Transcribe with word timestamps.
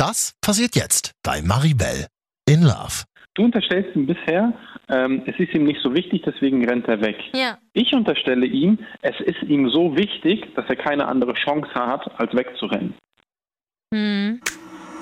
Das 0.00 0.34
passiert 0.40 0.76
jetzt 0.76 1.12
bei 1.22 1.42
Maribel 1.42 2.06
in 2.48 2.62
Love. 2.62 3.04
Du 3.34 3.44
unterstellst 3.44 3.94
ihm 3.94 4.06
bisher, 4.06 4.54
ähm, 4.88 5.22
es 5.26 5.38
ist 5.38 5.52
ihm 5.52 5.64
nicht 5.64 5.82
so 5.82 5.94
wichtig, 5.94 6.22
deswegen 6.24 6.66
rennt 6.66 6.88
er 6.88 7.02
weg. 7.02 7.16
Ja. 7.34 7.58
Ich 7.74 7.92
unterstelle 7.92 8.46
ihm, 8.46 8.78
es 9.02 9.20
ist 9.20 9.42
ihm 9.42 9.68
so 9.68 9.94
wichtig, 9.98 10.54
dass 10.56 10.64
er 10.70 10.76
keine 10.76 11.06
andere 11.06 11.34
Chance 11.34 11.68
hat, 11.74 12.18
als 12.18 12.32
wegzurennen. 12.34 12.94
Hm. 13.92 14.40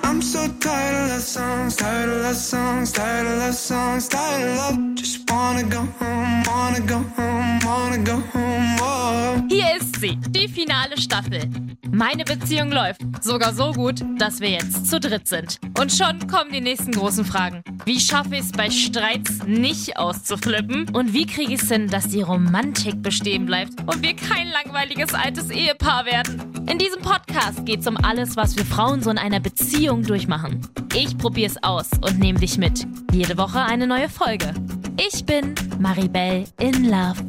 I'm 0.03 0.21
so 0.21 0.39
tired 0.59 1.05
of 1.05 1.11
love 1.11 1.21
songs, 1.21 1.77
tired 1.77 2.09
of 2.09 2.21
love 2.21 2.35
songs, 2.35 2.91
tired 2.91 3.25
of 3.25 3.37
love 3.37 3.53
songs, 3.53 4.09
tired 4.09 4.49
of 4.49 4.57
love. 4.57 4.95
Just 4.95 5.28
wanna 5.29 5.63
go 5.63 5.87
home, 5.99 6.43
wanna 6.45 6.79
go 6.81 7.03
home, 7.17 7.59
wanna 7.63 7.97
go 7.97 8.21
home. 8.33 8.75
Oh. 8.81 9.43
Hier 9.49 9.75
ist 9.77 9.99
sie, 9.99 10.17
die 10.29 10.47
finale 10.47 10.99
Staffel. 10.99 11.49
Meine 11.91 12.23
Beziehung 12.23 12.71
läuft 12.71 13.01
sogar 13.21 13.53
so 13.53 13.71
gut, 13.71 14.03
dass 14.19 14.39
wir 14.39 14.51
jetzt 14.51 14.87
zu 14.87 14.99
dritt 14.99 15.27
sind. 15.27 15.59
Und 15.79 15.91
schon 15.91 16.27
kommen 16.27 16.51
die 16.51 16.61
nächsten 16.61 16.91
großen 16.91 17.25
Fragen. 17.25 17.63
Wie 17.85 17.99
schaffe 17.99 18.35
ich 18.35 18.41
es 18.41 18.51
bei 18.51 18.69
Streits 18.69 19.43
nicht 19.47 19.97
auszuflippen? 19.97 20.89
Und 20.89 21.13
wie 21.13 21.25
kriege 21.25 21.53
ich 21.53 21.61
es 21.61 21.69
hin, 21.69 21.87
dass 21.87 22.07
die 22.09 22.21
Romantik 22.21 23.01
bestehen 23.01 23.45
bleibt 23.45 23.73
und 23.87 24.03
wir 24.03 24.15
kein 24.15 24.49
langweiliges 24.49 25.13
altes 25.13 25.49
Ehepaar 25.49 26.05
werden? 26.05 26.53
In 26.69 26.77
diesem 26.77 27.01
Podcast 27.01 27.65
geht 27.65 27.79
es 27.79 27.87
um 27.87 27.97
alles, 27.97 28.35
was 28.37 28.55
wir 28.55 28.65
Frauen 28.65 29.01
so 29.01 29.09
in 29.09 29.17
einer 29.17 29.39
Beziehung 29.39 30.03
durchmachen. 30.03 30.61
Ich 30.93 31.17
probiere 31.17 31.49
es 31.49 31.63
aus 31.63 31.89
und 32.01 32.19
nehme 32.19 32.39
dich 32.39 32.57
mit. 32.57 32.85
Jede 33.11 33.37
Woche 33.37 33.59
eine 33.59 33.87
neue 33.87 34.09
Folge. 34.09 34.53
Ich 35.01 35.25
bin 35.25 35.55
Maribel 35.79 36.43
in 36.59 36.83
Love. 36.83 37.23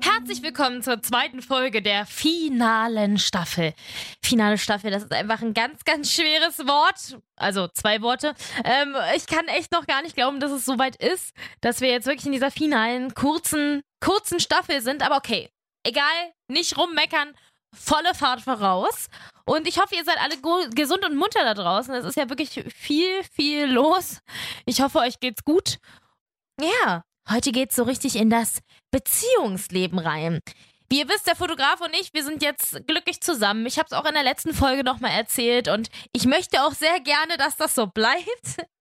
Herzlich 0.00 0.42
willkommen 0.42 0.82
zur 0.82 1.00
zweiten 1.02 1.40
Folge 1.40 1.80
der 1.80 2.04
finalen 2.04 3.16
Staffel. 3.16 3.74
Finale 4.20 4.58
Staffel, 4.58 4.90
das 4.90 5.04
ist 5.04 5.12
einfach 5.12 5.40
ein 5.40 5.54
ganz, 5.54 5.84
ganz 5.84 6.10
schweres 6.10 6.58
Wort. 6.66 7.22
Also 7.36 7.68
zwei 7.68 8.02
Worte. 8.02 8.34
Ähm, 8.64 8.96
ich 9.14 9.28
kann 9.28 9.46
echt 9.46 9.70
noch 9.70 9.86
gar 9.86 10.02
nicht 10.02 10.16
glauben, 10.16 10.40
dass 10.40 10.50
es 10.50 10.64
soweit 10.64 10.96
ist, 10.96 11.32
dass 11.60 11.80
wir 11.80 11.90
jetzt 11.90 12.08
wirklich 12.08 12.26
in 12.26 12.32
dieser 12.32 12.50
finalen, 12.50 13.14
kurzen, 13.14 13.82
kurzen 14.00 14.40
Staffel 14.40 14.80
sind. 14.80 15.06
Aber 15.06 15.16
okay, 15.16 15.48
egal, 15.84 16.02
nicht 16.48 16.76
rummeckern, 16.76 17.34
volle 17.72 18.14
Fahrt 18.14 18.40
voraus. 18.40 19.06
Und 19.44 19.68
ich 19.68 19.78
hoffe, 19.80 19.94
ihr 19.94 20.04
seid 20.04 20.18
alle 20.18 20.70
gesund 20.70 21.04
und 21.04 21.14
munter 21.16 21.44
da 21.44 21.54
draußen. 21.54 21.94
Es 21.94 22.04
ist 22.04 22.16
ja 22.16 22.28
wirklich 22.28 22.64
viel, 22.74 23.22
viel 23.32 23.66
los. 23.66 24.22
Ich 24.64 24.80
hoffe, 24.80 24.98
euch 24.98 25.20
geht's 25.20 25.44
gut. 25.44 25.78
Ja, 26.60 27.02
heute 27.28 27.52
geht's 27.52 27.76
so 27.76 27.82
richtig 27.82 28.16
in 28.16 28.30
das 28.30 28.60
Beziehungsleben 28.90 29.98
rein. 29.98 30.40
Wie 30.88 31.00
ihr 31.00 31.08
wisst, 31.08 31.26
der 31.26 31.36
Fotograf 31.36 31.80
und 31.80 31.94
ich, 32.00 32.14
wir 32.14 32.24
sind 32.24 32.42
jetzt 32.42 32.86
glücklich 32.86 33.20
zusammen. 33.20 33.66
Ich 33.66 33.78
habe 33.78 33.88
es 33.90 33.92
auch 33.92 34.06
in 34.06 34.14
der 34.14 34.22
letzten 34.22 34.54
Folge 34.54 34.84
nochmal 34.84 35.10
erzählt 35.10 35.68
und 35.68 35.88
ich 36.12 36.24
möchte 36.26 36.62
auch 36.62 36.72
sehr 36.72 37.00
gerne, 37.00 37.36
dass 37.36 37.56
das 37.56 37.74
so 37.74 37.86
bleibt. 37.86 38.24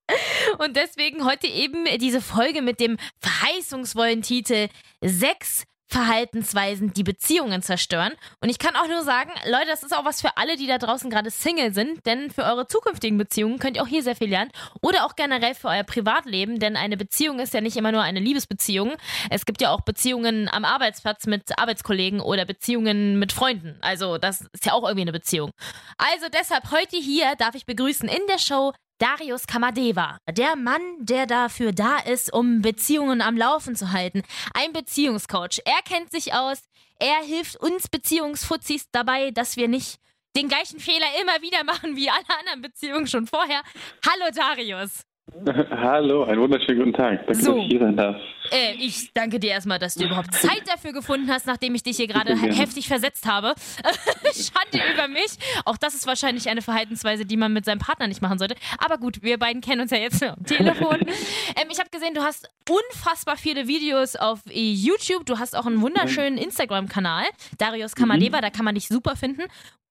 Und 0.60 0.76
deswegen 0.78 1.26
heute 1.26 1.48
eben 1.48 1.86
diese 1.98 2.22
Folge 2.22 2.62
mit 2.62 2.80
dem 2.80 2.98
verheißungsvollen 3.22 4.22
Titel 4.22 4.70
Sechs 5.02 5.64
Verhaltensweisen, 5.88 6.94
die 6.94 7.04
Beziehungen 7.04 7.62
zerstören. 7.62 8.14
Und 8.42 8.50
ich 8.50 8.60
kann 8.60 8.76
auch 8.76 8.88
nur 8.88 9.04
sagen, 9.04 9.30
Leute, 9.46 9.68
das 9.68 9.84
ist 9.84 9.96
auch 9.96 10.06
was 10.06 10.22
für 10.22 10.36
alle, 10.38 10.58
die 10.58 10.68
da 10.68 10.78
draußen 10.78 11.10
gerade 11.10 11.30
Single 11.30 11.74
sind, 11.74 12.06
denn 12.06 12.32
für 12.32 12.44
eure 12.44 12.68
zukünftigen 12.68 13.18
Beziehungen 13.18 13.60
könnt 13.60 13.78
ihr 13.78 13.84
auch 13.84 13.88
hier 13.88 14.04
sehr 14.04 14.16
viel 14.16 14.30
lernen 14.30 14.52
oder 14.82 15.06
auch 15.06 15.16
generell 15.16 15.54
für 15.54 15.68
euer 15.68 15.84
Privatleben, 15.84 16.60
denn 16.60 16.76
eine 16.76 16.98
Beziehung 16.98 17.40
ist 17.40 17.54
ja 17.54 17.62
nicht 17.62 17.78
immer 17.78 17.92
nur 17.92 18.02
eine 18.02 18.20
Liebesbeziehung. 18.20 18.94
Es 19.30 19.46
gibt 19.46 19.62
ja 19.62 19.72
auch 19.72 19.82
Beziehungen 19.82 20.50
am 20.52 20.66
Arbeitsplatz 20.66 21.28
mit 21.28 21.58
Arbeitskollegen 21.58 22.20
oder 22.20 22.46
Beziehungen 22.46 23.20
mit 23.20 23.32
Freunden. 23.32 23.78
Also 23.82 24.18
das 24.18 24.42
ist 24.54 24.66
ja 24.66 24.74
auch 24.74 24.84
irgendwie 24.84 25.02
eine 25.02 25.12
Beziehung. 25.12 25.52
Also 25.98 26.28
deshalb 26.34 26.72
heute 26.72 26.98
hier 26.98 27.36
darf 27.38 27.56
ich 27.56 27.66
begrüßen 27.66 28.10
in 28.10 28.26
der 28.28 28.40
Show 28.40 28.74
Darius 28.98 29.46
Kamadeva, 29.46 30.20
der 30.30 30.56
Mann, 30.56 30.82
der 31.00 31.26
dafür 31.26 31.74
da 31.74 31.98
ist, 32.00 32.32
um 32.32 32.62
Beziehungen 32.62 33.22
am 33.22 33.36
Laufen 33.36 33.76
zu 33.76 33.92
halten. 33.92 34.24
Ein 34.54 34.72
Beziehungscoach. 34.72 35.62
Er 35.66 35.82
kennt 35.84 36.12
sich 36.12 36.34
aus. 36.34 36.64
Er 36.98 37.22
hilft 37.24 37.58
uns 37.58 37.90
Beziehungsfuzis 37.90 38.90
dabei, 38.92 39.32
dass 39.32 39.58
wir 39.58 39.68
nicht 39.68 40.00
den 40.38 40.48
gleichen 40.48 40.80
Fehler 40.80 41.08
immer 41.22 41.42
wieder 41.42 41.66
machen 41.66 41.98
wie 41.98 42.10
alle 42.10 42.40
anderen 42.40 42.62
Beziehungen 42.62 43.08
schon 43.08 43.28
vorher. 43.28 43.64
Hallo 44.06 44.32
Darius. 44.34 45.04
Hallo, 45.72 46.24
einen 46.26 46.40
wunderschönen 46.40 46.80
guten 46.80 46.94
Tag. 46.94 47.26
Danke, 47.26 47.42
So. 47.42 47.56
dass 47.56 47.64
ich 47.64 47.70
hier 47.72 47.80
sein 47.80 47.98
darf. 47.98 48.16
Äh, 48.52 48.74
ich 48.76 49.12
danke 49.14 49.40
dir 49.40 49.50
erstmal, 49.52 49.80
dass 49.80 49.96
du 49.96 50.04
überhaupt 50.06 50.32
Zeit 50.36 50.62
dafür 50.68 50.94
gefunden 50.94 51.32
hast, 51.32 51.48
nachdem 51.48 51.74
ich 51.74 51.82
dich 51.82 51.98
hier 51.98 52.06
gerade 52.06 52.36
heftig 52.36 52.88
versetzt 52.88 53.26
habe. 53.26 53.56
Schande 54.24 54.94
über 54.94 55.08
mich. 55.08 55.32
Auch 55.66 55.78
das 55.78 55.96
ist 55.96 56.06
wahrscheinlich 56.06 56.48
eine 56.48 56.62
Verhaltensweise, 56.62 57.26
die 57.26 57.38
man 57.38 57.54
mit 57.54 57.66
seinem 57.66 57.80
Partner 57.80 58.08
nicht 58.08 58.22
machen 58.22 58.38
sollte. 58.38 58.56
Aber 58.78 59.00
gut, 59.00 59.24
wir 59.24 59.40
beiden 59.40 59.62
kennen 59.62 59.82
uns 59.82 59.90
ja 59.92 59.98
jetzt 59.98 60.22
am 60.22 60.44
Telefon. 60.46 61.00
ähm, 61.02 61.68
ich 61.72 61.80
habe 61.80 61.90
gesehen, 61.92 62.14
du 62.14 62.22
hast 62.22 62.48
unfassbar 62.70 63.36
viele 63.36 63.68
Videos 63.68 64.16
auf 64.16 64.42
YouTube. 64.52 65.26
Du 65.26 65.40
hast 65.40 65.56
auch 65.56 65.66
einen 65.66 65.82
wunderschönen 65.82 66.38
Instagram-Kanal, 66.38 67.26
Darius 67.58 67.96
Kamadeva, 67.96 68.42
da 68.42 68.52
kann 68.52 68.64
man 68.66 68.76
dich 68.76 68.88
super 68.88 69.16
finden. 69.16 69.42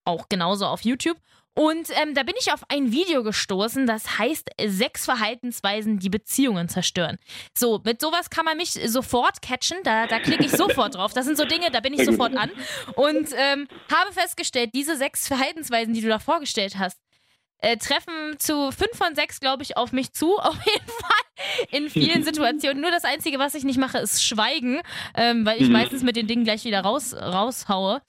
Auch 0.05 0.29
genauso 0.29 0.67
auf 0.67 0.83
YouTube. 0.83 1.17
Und 1.55 1.89
ähm, 2.03 2.15
da 2.15 2.25
bin 2.25 2.35
ich 2.39 2.53
auf 2.53 2.63
ein 2.69 2.91
Video 2.91 3.23
gestoßen, 3.23 3.87
das 3.87 4.19
heißt 4.19 4.51
Sechs 4.67 5.05
Verhaltensweisen, 5.05 5.99
die 6.01 6.09
Beziehungen 6.11 6.69
zerstören. 6.69 7.19
So, 7.57 7.81
mit 7.85 8.01
sowas 8.01 8.29
kann 8.31 8.45
man 8.45 8.57
mich 8.57 8.73
sofort 8.73 9.41
catchen, 9.41 9.79
da, 9.85 10.07
da 10.07 10.19
klicke 10.19 10.45
ich 10.45 10.51
sofort 10.53 10.97
drauf. 10.97 11.13
Das 11.13 11.27
sind 11.27 11.37
so 11.37 11.45
Dinge, 11.45 11.71
da 11.71 11.81
bin 11.81 11.95
ich 11.95 12.05
sofort 12.05 12.37
an. 12.37 12.51
Und 12.97 13.29
ähm, 13.37 13.69
habe 13.93 14.13
festgestellt, 14.13 14.71
diese 14.75 14.97
sechs 14.97 15.29
Verhaltensweisen, 15.29 15.95
die 15.95 16.01
du 16.01 16.09
da 16.09 16.19
vorgestellt 16.19 16.77
hast, 16.79 16.99
äh, 17.59 17.77
treffen 17.77 18.39
zu 18.39 18.71
fünf 18.73 18.97
von 18.97 19.15
sechs, 19.15 19.41
glaube 19.41 19.63
ich, 19.63 19.77
auf 19.77 19.93
mich 19.93 20.13
zu. 20.13 20.37
Auf 20.39 20.57
jeden 20.67 20.87
Fall 20.87 21.69
in 21.71 21.89
vielen 21.89 22.23
Situationen. 22.25 22.81
Nur 22.81 22.91
das 22.91 23.05
Einzige, 23.05 23.39
was 23.39 23.55
ich 23.55 23.65
nicht 23.65 23.79
mache, 23.79 23.99
ist 23.99 24.23
Schweigen, 24.25 24.81
ähm, 25.15 25.47
weil 25.47 25.61
ich 25.61 25.69
Mhm. 25.69 25.73
meistens 25.73 26.03
mit 26.03 26.17
den 26.17 26.27
Dingen 26.27 26.45
gleich 26.45 26.65
wieder 26.65 26.81
raus, 26.81 27.15
raushaue. 27.15 28.03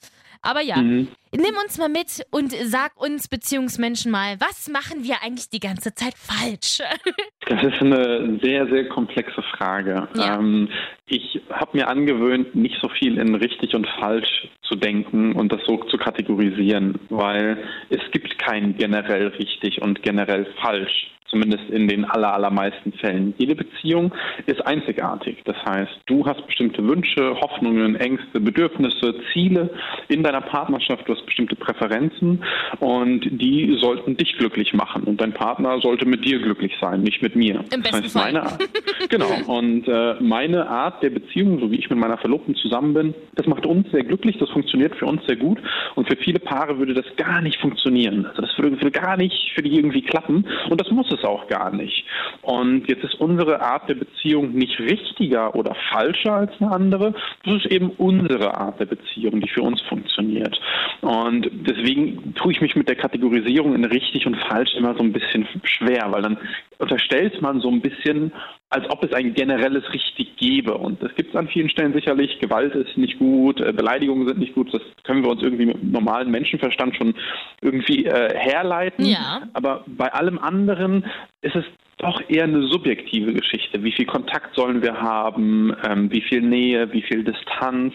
Aber 0.45 0.61
ja, 0.61 0.77
Mhm. 0.77 1.07
nimm 1.33 1.55
uns 1.63 1.77
mal 1.77 1.89
mit 1.89 2.25
und 2.31 2.51
sag 2.51 2.95
uns 3.01 3.27
Beziehungsmenschen 3.27 4.11
mal, 4.11 4.35
was 4.39 4.69
machen 4.69 5.03
wir 5.03 5.21
eigentlich 5.23 5.49
die 5.49 5.59
ganze 5.59 5.93
Zeit 5.93 6.13
falsch? 6.17 6.79
Das 7.47 7.63
ist 7.63 7.79
eine 7.79 8.39
sehr, 8.41 8.65
sehr 8.69 8.89
komplexe 8.89 9.43
Frage. 9.55 10.07
Ja. 10.15 10.39
Ähm, 10.39 10.67
ich 11.05 11.39
habe 11.51 11.77
mir 11.77 11.87
angewöhnt, 11.87 12.55
nicht 12.55 12.75
so 12.81 12.89
viel 12.89 13.19
in 13.19 13.35
richtig 13.35 13.75
und 13.75 13.85
falsch 13.99 14.47
zu 14.63 14.73
denken 14.75 15.33
und 15.33 15.51
das 15.53 15.61
so 15.67 15.77
zu 15.83 15.97
kategorisieren, 15.97 16.99
weil 17.09 17.63
es 17.89 18.01
gibt 18.11 18.39
kein 18.39 18.75
generell 18.77 19.27
richtig 19.27 19.79
und 19.83 20.01
generell 20.01 20.47
falsch. 20.59 21.11
Zumindest 21.35 21.69
in 21.69 21.89
den 21.89 22.05
aller, 22.05 22.33
allermeisten 22.33 22.93
Fällen. 22.93 23.33
Jede 23.37 23.55
Beziehung 23.55 24.13
ist 24.45 24.65
einzigartig. 24.65 25.35
Das 25.43 25.57
heißt, 25.65 25.91
du 26.05 26.25
hast 26.25 26.47
bestimmte 26.47 26.81
Wünsche, 26.87 27.35
Hoffnungen, 27.41 27.97
Ängste, 27.97 28.39
Bedürfnisse, 28.39 29.15
Ziele 29.33 29.69
in 30.07 30.23
deiner 30.23 30.39
Partnerschaft. 30.39 31.05
Du 31.09 31.13
hast 31.13 31.25
bestimmte 31.25 31.57
Präferenzen 31.57 32.41
und 32.79 33.25
die 33.29 33.77
sollten 33.81 34.15
dich 34.15 34.37
glücklich 34.37 34.73
machen. 34.73 35.03
Und 35.03 35.19
dein 35.19 35.33
Partner 35.33 35.81
sollte 35.81 36.05
mit 36.05 36.23
dir 36.23 36.39
glücklich 36.39 36.71
sein, 36.79 37.01
nicht 37.01 37.21
mit 37.21 37.35
mir. 37.35 37.65
Im 37.73 37.83
das 37.83 37.91
besten 37.91 38.03
heißt, 38.03 38.15
meine 38.15 38.43
Art, 38.43 38.69
genau. 39.09 39.27
Und 39.47 39.89
äh, 39.89 40.15
meine 40.21 40.69
Art 40.69 41.03
der 41.03 41.09
Beziehung, 41.09 41.59
so 41.59 41.69
wie 41.69 41.75
ich 41.75 41.89
mit 41.89 41.99
meiner 41.99 42.17
Verlobten 42.17 42.55
zusammen 42.55 42.93
bin, 42.93 43.13
das 43.35 43.45
macht 43.45 43.65
uns 43.65 43.91
sehr 43.91 44.05
glücklich, 44.05 44.37
das 44.37 44.49
funktioniert 44.51 44.95
für 44.95 45.05
uns 45.05 45.21
sehr 45.25 45.35
gut. 45.35 45.59
Und 45.95 46.07
für 46.07 46.15
viele 46.15 46.39
Paare 46.39 46.77
würde 46.77 46.93
das 46.93 47.05
gar 47.17 47.41
nicht 47.41 47.59
funktionieren. 47.59 48.25
Also 48.25 48.41
das 48.41 48.57
würde, 48.57 48.77
würde 48.77 48.91
gar 48.91 49.17
nicht 49.17 49.51
für 49.53 49.61
die 49.61 49.75
irgendwie 49.75 50.01
klappen. 50.01 50.47
Und 50.69 50.79
das 50.79 50.89
muss 50.91 51.11
es 51.11 51.24
auch 51.25 51.47
gar 51.47 51.71
nicht. 51.71 52.05
Und 52.41 52.87
jetzt 52.87 53.03
ist 53.03 53.15
unsere 53.15 53.61
Art 53.61 53.89
der 53.89 53.95
Beziehung 53.95 54.53
nicht 54.53 54.79
richtiger 54.79 55.55
oder 55.55 55.75
falscher 55.91 56.33
als 56.33 56.51
eine 56.59 56.71
andere. 56.71 57.13
Das 57.43 57.55
ist 57.55 57.65
eben 57.67 57.91
unsere 57.97 58.55
Art 58.55 58.79
der 58.79 58.85
Beziehung, 58.85 59.41
die 59.41 59.49
für 59.49 59.61
uns 59.61 59.81
funktioniert. 59.81 60.59
Und 61.01 61.49
deswegen 61.51 62.33
tue 62.35 62.51
ich 62.51 62.61
mich 62.61 62.75
mit 62.75 62.87
der 62.87 62.95
Kategorisierung 62.95 63.75
in 63.75 63.85
richtig 63.85 64.25
und 64.25 64.37
falsch 64.49 64.73
immer 64.75 64.95
so 64.95 65.03
ein 65.03 65.13
bisschen 65.13 65.47
schwer, 65.63 66.07
weil 66.09 66.21
dann 66.21 66.37
unterstellt 66.79 67.41
man 67.41 67.61
so 67.61 67.69
ein 67.69 67.81
bisschen, 67.81 68.31
als 68.75 68.89
ob 68.89 69.03
es 69.05 69.13
ein 69.13 69.33
generelles 69.33 69.83
Richtig 69.93 70.35
gäbe. 70.35 70.77
Und 70.77 71.01
das 71.01 71.15
gibt 71.15 71.29
es 71.29 71.35
an 71.35 71.47
vielen 71.47 71.69
Stellen 71.69 71.93
sicherlich. 71.93 72.39
Gewalt 72.39 72.75
ist 72.75 72.97
nicht 72.97 73.17
gut, 73.17 73.61
äh, 73.61 73.71
Beleidigungen 73.71 74.27
sind 74.27 74.39
nicht 74.39 74.53
gut. 74.53 74.73
Das 74.73 74.81
können 75.03 75.23
wir 75.23 75.31
uns 75.31 75.41
irgendwie 75.41 75.67
mit 75.67 75.81
normalem 75.81 76.31
Menschenverstand 76.31 76.95
schon 76.97 77.15
irgendwie 77.61 78.05
äh, 78.05 78.35
herleiten. 78.37 79.05
Ja. 79.05 79.43
Aber 79.53 79.85
bei 79.87 80.11
allem 80.13 80.37
anderen 80.39 81.05
ist 81.41 81.55
es 81.55 81.63
doch 81.97 82.21
eher 82.27 82.43
eine 82.43 82.67
subjektive 82.67 83.33
Geschichte. 83.33 83.81
Wie 83.81 83.93
viel 83.93 84.05
Kontakt 84.05 84.53
sollen 84.55 84.81
wir 84.81 84.99
haben? 85.01 85.73
Ähm, 85.87 86.11
wie 86.11 86.21
viel 86.21 86.41
Nähe? 86.41 86.91
Wie 86.91 87.01
viel 87.01 87.23
Distanz? 87.23 87.93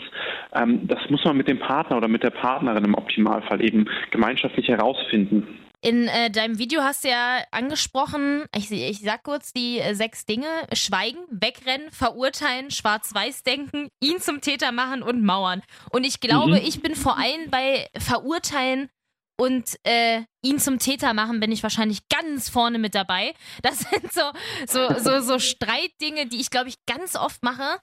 Ähm, 0.54 0.88
das 0.88 0.98
muss 1.10 1.22
man 1.26 1.36
mit 1.36 1.48
dem 1.48 1.58
Partner 1.58 1.98
oder 1.98 2.08
mit 2.08 2.22
der 2.22 2.30
Partnerin 2.30 2.84
im 2.84 2.94
Optimalfall 2.94 3.62
eben 3.62 3.86
gemeinschaftlich 4.10 4.68
herausfinden. 4.68 5.58
In 5.82 6.08
äh, 6.08 6.30
deinem 6.30 6.58
Video 6.58 6.82
hast 6.82 7.04
du 7.04 7.08
ja 7.08 7.42
angesprochen, 7.52 8.44
ich, 8.54 8.70
ich 8.70 9.00
sag 9.00 9.22
kurz 9.22 9.52
die 9.54 9.78
äh, 9.78 9.94
sechs 9.94 10.26
Dinge: 10.26 10.46
Schweigen, 10.74 11.20
wegrennen, 11.30 11.90
verurteilen, 11.90 12.70
schwarz-weiß 12.70 13.44
denken, 13.44 13.88
ihn 14.00 14.20
zum 14.20 14.42
Täter 14.42 14.72
machen 14.72 15.02
und 15.02 15.24
mauern. 15.24 15.62
Und 15.90 16.04
ich 16.04 16.20
glaube, 16.20 16.60
Mhm. 16.60 16.66
ich 16.66 16.82
bin 16.82 16.94
vor 16.94 17.16
allem 17.18 17.50
bei 17.50 17.88
verurteilen 17.96 18.90
und 19.38 19.78
äh, 19.84 20.22
ihn 20.42 20.58
zum 20.58 20.78
Täter 20.78 21.14
machen, 21.14 21.40
bin 21.40 21.50
ich 21.50 21.62
wahrscheinlich 21.62 22.06
ganz 22.10 22.50
vorne 22.50 22.78
mit 22.78 22.94
dabei. 22.94 23.32
Das 23.62 23.78
sind 23.90 24.12
so, 24.12 24.32
so, 24.66 24.98
so, 24.98 25.20
so 25.22 25.38
Streitdinge, 25.38 26.26
die 26.26 26.40
ich, 26.40 26.50
glaube 26.50 26.68
ich, 26.68 26.74
ganz 26.86 27.16
oft 27.16 27.42
mache. 27.42 27.78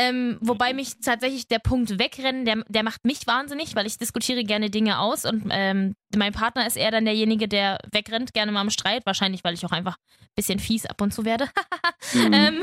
Ähm, 0.00 0.38
wobei 0.40 0.72
mich 0.72 1.00
tatsächlich 1.04 1.46
der 1.46 1.58
Punkt 1.58 1.98
wegrennen, 1.98 2.46
der, 2.46 2.64
der 2.68 2.82
macht 2.82 3.04
mich 3.04 3.26
wahnsinnig, 3.26 3.76
weil 3.76 3.86
ich 3.86 3.98
diskutiere 3.98 4.44
gerne 4.44 4.70
Dinge 4.70 4.98
aus 4.98 5.26
und 5.26 5.44
ähm, 5.50 5.94
mein 6.16 6.32
Partner 6.32 6.66
ist 6.66 6.76
eher 6.76 6.90
dann 6.90 7.04
derjenige, 7.04 7.48
der 7.48 7.78
wegrennt, 7.92 8.32
gerne 8.32 8.50
mal 8.50 8.62
im 8.62 8.70
Streit. 8.70 9.06
Wahrscheinlich, 9.06 9.44
weil 9.44 9.54
ich 9.54 9.64
auch 9.64 9.70
einfach 9.72 9.96
ein 10.20 10.26
bisschen 10.34 10.58
fies 10.58 10.86
ab 10.86 11.00
und 11.00 11.12
zu 11.12 11.24
werde. 11.24 11.44
mhm. 12.14 12.32
ähm, 12.32 12.62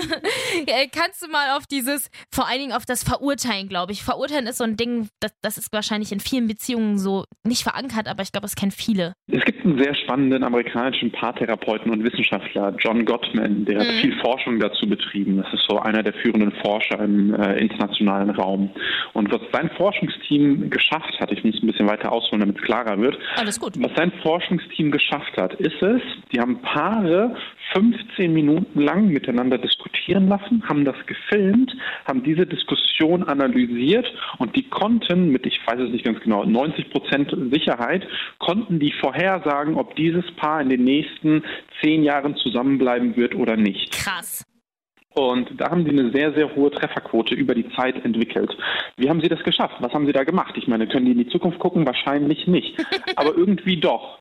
äh, 0.65 0.87
kannst 0.91 1.23
du 1.23 1.29
mal 1.29 1.57
auf 1.57 1.65
dieses, 1.65 2.09
vor 2.33 2.47
allen 2.47 2.59
Dingen 2.59 2.73
auf 2.73 2.85
das 2.85 3.03
Verurteilen, 3.03 3.69
glaube 3.69 3.91
ich. 3.91 4.03
Verurteilen 4.03 4.47
ist 4.47 4.57
so 4.57 4.63
ein 4.63 4.75
Ding, 4.75 5.09
das, 5.19 5.31
das 5.41 5.57
ist 5.57 5.71
wahrscheinlich 5.71 6.11
in 6.11 6.19
vielen 6.19 6.47
Beziehungen 6.47 6.97
so 6.97 7.25
nicht 7.45 7.63
verankert, 7.63 8.07
aber 8.07 8.23
ich 8.23 8.31
glaube, 8.31 8.47
es 8.47 8.55
kennen 8.55 8.71
viele. 8.71 9.13
Es 9.27 9.45
gibt 9.45 9.63
einen 9.65 9.81
sehr 9.81 9.95
spannenden 9.95 10.43
amerikanischen 10.43 11.11
Paartherapeuten 11.11 11.91
und 11.91 12.03
Wissenschaftler, 12.03 12.75
John 12.79 13.05
Gottman, 13.05 13.65
der 13.65 13.75
mhm. 13.75 13.79
hat 13.79 13.87
viel 14.01 14.19
Forschung 14.19 14.59
dazu 14.59 14.87
betrieben. 14.87 15.37
Das 15.37 15.53
ist 15.53 15.65
so 15.69 15.79
einer 15.79 16.03
der 16.03 16.13
führenden 16.13 16.51
Forscher 16.63 16.99
im 16.99 17.26
äh, 17.33 17.59
internationalen 17.59 18.29
Raum. 18.31 18.69
Und 19.13 19.31
was 19.31 19.41
sein 19.51 19.69
Forschungsteam 19.77 20.69
geschafft 20.69 21.19
hat, 21.19 21.31
ich 21.31 21.43
muss 21.43 21.61
ein 21.61 21.67
bisschen 21.67 21.87
weiter 21.87 22.11
ausholen, 22.11 22.41
damit 22.41 22.57
es 22.57 22.63
klarer 22.63 22.99
wird. 22.99 23.17
Alles 23.35 23.59
gut. 23.59 23.73
Was 23.77 23.91
sein 23.95 24.11
Forschungsteam 24.21 24.91
geschafft 24.91 25.37
hat, 25.37 25.53
ist 25.55 25.81
es, 25.81 26.01
die 26.31 26.39
haben 26.39 26.61
Paare 26.61 27.35
15 27.73 28.33
Minuten 28.33 28.81
lang 28.81 29.07
miteinander 29.07 29.57
diskutieren 29.57 30.27
lassen, 30.27 30.63
haben 30.67 30.85
das 30.85 30.95
gefilmt, 31.05 31.75
haben 32.05 32.23
diese 32.23 32.45
Diskussion 32.45 33.23
analysiert 33.23 34.11
und 34.37 34.55
die 34.55 34.63
konnten 34.63 35.31
mit, 35.31 35.45
ich 35.45 35.59
weiß 35.65 35.79
es 35.79 35.91
nicht 35.91 36.05
ganz 36.05 36.19
genau, 36.21 36.45
90 36.45 36.89
Prozent 36.89 37.35
Sicherheit, 37.51 38.07
konnten 38.39 38.79
die 38.79 38.91
vorhersagen, 38.91 39.75
ob 39.75 39.95
dieses 39.95 40.25
Paar 40.35 40.61
in 40.61 40.69
den 40.69 40.83
nächsten 40.83 41.43
zehn 41.81 42.03
Jahren 42.03 42.35
zusammenbleiben 42.37 43.15
wird 43.15 43.35
oder 43.35 43.57
nicht. 43.57 43.91
Krass. 43.91 44.45
Und 45.17 45.59
da 45.59 45.71
haben 45.71 45.83
sie 45.83 45.89
eine 45.89 46.11
sehr, 46.11 46.31
sehr 46.33 46.55
hohe 46.55 46.69
Trefferquote 46.69 47.33
über 47.33 47.55
die 47.55 47.67
Zeit 47.71 48.05
entwickelt. 48.05 48.55
Wie 48.97 49.09
haben 49.09 49.19
sie 49.19 49.29
das 49.29 49.43
geschafft? 49.43 49.77
Was 49.79 49.91
haben 49.91 50.05
sie 50.05 50.13
da 50.13 50.23
gemacht? 50.23 50.53
Ich 50.57 50.67
meine, 50.67 50.87
können 50.87 51.05
die 51.05 51.13
in 51.13 51.17
die 51.17 51.29
Zukunft 51.29 51.57
gucken? 51.57 51.87
Wahrscheinlich 51.87 52.45
nicht. 52.45 52.77
Aber 53.15 53.35
irgendwie 53.35 53.77
doch. 53.77 54.19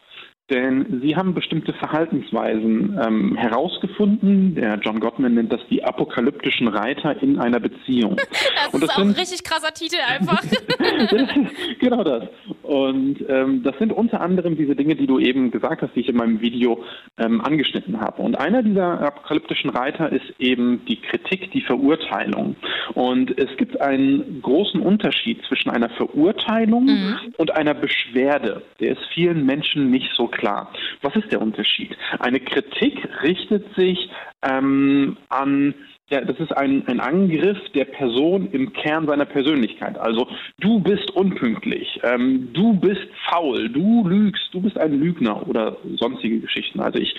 Denn 0.49 1.01
sie 1.03 1.17
haben 1.17 1.35
bestimmte 1.35 1.73
Verhaltensweisen 1.73 2.97
ähm, 3.05 3.37
herausgefunden. 3.37 4.55
Der 4.55 4.79
John 4.79 5.01
Gottman 5.01 5.35
nennt 5.35 5.53
das 5.53 5.61
die 5.69 5.83
apokalyptischen 5.83 6.69
Reiter 6.69 7.21
in 7.21 7.41
einer 7.41 7.61
Beziehung. 7.61 8.17
Das, 8.73 8.81
das 8.81 8.91
ist 8.91 8.97
auch 8.97 9.03
ein 9.03 9.11
richtig 9.11 9.45
krasser 9.45 9.73
Titel 9.73 9.97
einfach. 10.07 10.43
genau 11.79 12.03
das. 12.03 12.25
Und 12.63 13.25
ähm, 13.29 13.63
das 13.63 13.79
sind 13.79 13.93
unter 13.93 14.21
anderem 14.21 14.57
diese 14.57 14.75
Dinge, 14.75 14.97
die 14.97 15.07
du 15.07 15.21
eben 15.21 15.51
gesagt 15.51 15.83
hast, 15.83 15.95
die 15.95 16.01
ich 16.01 16.09
in 16.09 16.17
meinem 16.17 16.41
Video 16.41 16.83
ähm, 17.17 17.41
angeschnitten 17.41 18.01
habe. 18.01 18.23
Und 18.23 18.39
einer 18.39 18.63
dieser 18.63 19.01
apokalyptischen 19.01 19.71
Reiter 19.71 20.11
ist 20.11 20.25
eben 20.39 20.85
die 20.87 21.01
Kritik, 21.01 21.53
die 21.53 21.61
Verurteilung. 21.61 22.57
Und 22.95 23.39
es 23.39 23.57
gibt 23.57 23.81
einen 23.81 24.43
großen 24.43 24.81
Unterschied 24.81 25.41
zwischen 25.47 25.71
einer 25.71 25.91
Verurteilung 25.91 26.87
mhm. 26.87 27.17
und 27.37 27.53
einer 27.53 27.75
Beschwerde. 27.75 28.63
Der 28.81 28.93
ist 28.93 29.05
vielen 29.15 29.47
Menschen 29.47 29.91
nicht 29.91 30.11
so 30.15 30.27
klar. 30.37 30.73
Was 31.03 31.15
ist 31.17 31.33
der 31.33 31.41
Unterschied? 31.41 31.97
Eine 32.19 32.41
Kritik 32.41 33.09
richtet 33.23 33.75
sich 33.77 34.11
ähm, 34.43 35.17
an 35.29 35.75
ja, 36.09 36.21
das 36.21 36.39
ist 36.39 36.57
ein, 36.57 36.87
ein 36.87 37.01
Angriff 37.01 37.59
der 37.75 37.85
Person 37.85 38.49
im 38.53 38.73
Kern 38.73 39.09
seiner 39.09 39.25
Persönlichkeit. 39.25 39.99
Also 39.99 40.29
du 40.61 40.79
bist 40.79 41.11
unpünktlich, 41.11 41.99
ähm, 42.05 42.51
du 42.53 42.75
bist 42.75 43.09
faul, 43.29 43.69
du 43.69 44.07
lügst, 44.07 44.51
du 44.53 44.61
bist 44.61 44.79
ein 44.79 45.01
Lügner 45.01 45.49
oder 45.49 45.77
sonstige 45.97 46.39
Geschichten. 46.39 46.79
Also 46.79 47.01
ich 47.01 47.13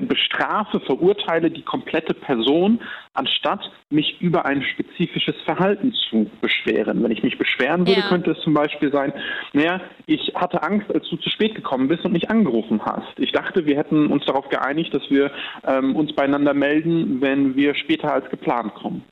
bestrafe, 0.00 0.80
verurteile 0.80 1.50
die 1.50 1.62
komplette 1.62 2.12
Person, 2.12 2.80
anstatt 3.16 3.70
mich 3.90 4.20
über 4.20 4.46
ein 4.46 4.62
spezifisches 4.62 5.34
Verhalten 5.44 5.92
zu 5.92 6.30
beschweren. 6.40 7.02
Wenn 7.02 7.10
ich 7.10 7.22
mich 7.22 7.38
beschweren 7.38 7.86
würde, 7.86 8.00
ja. 8.00 8.08
könnte 8.08 8.32
es 8.32 8.40
zum 8.40 8.54
Beispiel 8.54 8.92
sein, 8.92 9.12
naja, 9.52 9.80
ich 10.06 10.32
hatte 10.34 10.62
Angst, 10.62 10.92
als 10.92 11.08
du 11.08 11.16
zu 11.16 11.30
spät 11.30 11.54
gekommen 11.54 11.88
bist 11.88 12.04
und 12.04 12.12
mich 12.12 12.30
angerufen 12.30 12.80
hast. 12.84 13.18
Ich 13.18 13.32
dachte, 13.32 13.66
wir 13.66 13.76
hätten 13.76 14.06
uns 14.08 14.24
darauf 14.24 14.48
geeinigt, 14.48 14.94
dass 14.94 15.08
wir 15.10 15.30
ähm, 15.66 15.96
uns 15.96 16.14
beieinander 16.14 16.54
melden, 16.54 17.20
wenn 17.20 17.56
wir 17.56 17.74
später 17.74 18.12
als 18.12 18.28
geplant 18.30 18.74
kommen. 18.74 19.04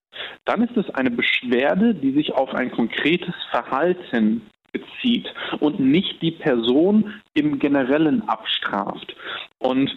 Dann 0.44 0.62
ist 0.62 0.76
es 0.76 0.88
eine 0.94 1.10
Beschwerde, 1.10 1.94
die 1.94 2.12
sich 2.12 2.32
auf 2.32 2.54
ein 2.54 2.70
konkretes 2.70 3.34
Verhalten 3.50 4.42
bezieht 4.72 5.32
und 5.60 5.80
nicht 5.80 6.20
die 6.20 6.32
Person 6.32 7.14
im 7.32 7.58
Generellen 7.58 8.28
abstraft. 8.28 9.14
Und 9.58 9.96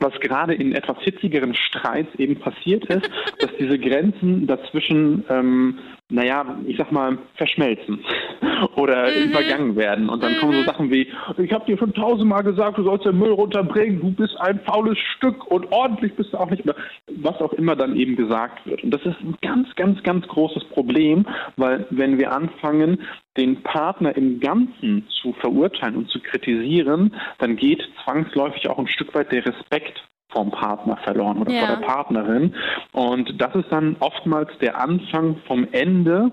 was 0.00 0.18
gerade 0.20 0.54
in 0.54 0.74
etwas 0.74 0.98
hitzigeren 1.00 1.54
Streits 1.54 2.14
eben 2.16 2.36
passiert 2.36 2.84
ist, 2.86 3.08
dass 3.40 3.50
diese 3.58 3.78
Grenzen 3.78 4.46
dazwischen, 4.46 5.24
ähm, 5.28 5.78
naja, 6.10 6.58
ich 6.66 6.78
sag 6.78 6.90
mal, 6.90 7.18
verschmelzen 7.34 8.02
oder 8.76 9.10
mhm. 9.10 9.30
übergangen 9.30 9.76
werden. 9.76 10.08
Und 10.08 10.22
dann 10.22 10.32
mhm. 10.32 10.38
kommen 10.38 10.52
so 10.52 10.60
mhm. 10.60 10.64
Sachen 10.64 10.90
wie, 10.90 11.12
ich 11.36 11.52
habe 11.52 11.66
dir 11.66 11.76
schon 11.76 11.92
tausendmal 11.92 12.42
gesagt, 12.42 12.78
du 12.78 12.84
sollst 12.84 13.04
den 13.04 13.18
Müll 13.18 13.32
runterbringen, 13.32 14.00
du 14.00 14.10
bist 14.12 14.34
ein 14.40 14.60
faules 14.60 14.98
Stück 15.16 15.46
und 15.50 15.70
ordentlich 15.70 16.14
bist 16.14 16.32
du 16.32 16.38
auch 16.38 16.48
nicht. 16.48 16.64
Oder 16.64 16.76
was 17.18 17.40
auch 17.40 17.52
immer 17.52 17.76
dann 17.76 17.96
eben 17.96 18.16
gesagt 18.16 18.66
wird. 18.66 18.82
Und 18.82 18.90
das 18.90 19.02
ist 19.02 19.20
ein 19.20 19.36
ganz, 19.42 19.74
ganz, 19.76 20.02
ganz 20.02 20.26
großes 20.28 20.64
Problem, 20.70 21.26
weil 21.56 21.86
wenn 21.90 22.18
wir 22.18 22.32
anfangen, 22.32 23.02
den 23.36 23.62
Partner 23.62 24.16
im 24.16 24.40
Ganzen 24.40 25.06
zu 25.22 25.32
verurteilen 25.34 25.96
und 25.96 26.10
zu 26.10 26.20
kritisieren, 26.20 27.14
dann 27.38 27.56
geht 27.56 27.86
zwangsläufig 28.04 28.68
auch 28.68 28.78
ein 28.78 28.88
Stück 28.88 29.14
weit 29.14 29.30
der 29.30 29.44
Respekt 29.44 30.02
vom 30.30 30.50
Partner 30.50 30.96
verloren 31.04 31.38
oder 31.38 31.52
ja. 31.52 31.66
vor 31.66 31.76
der 31.76 31.86
Partnerin. 31.86 32.54
Und 32.92 33.40
das 33.40 33.54
ist 33.54 33.70
dann 33.70 33.96
oftmals 34.00 34.50
der 34.60 34.80
Anfang 34.80 35.36
vom 35.46 35.66
Ende 35.72 36.30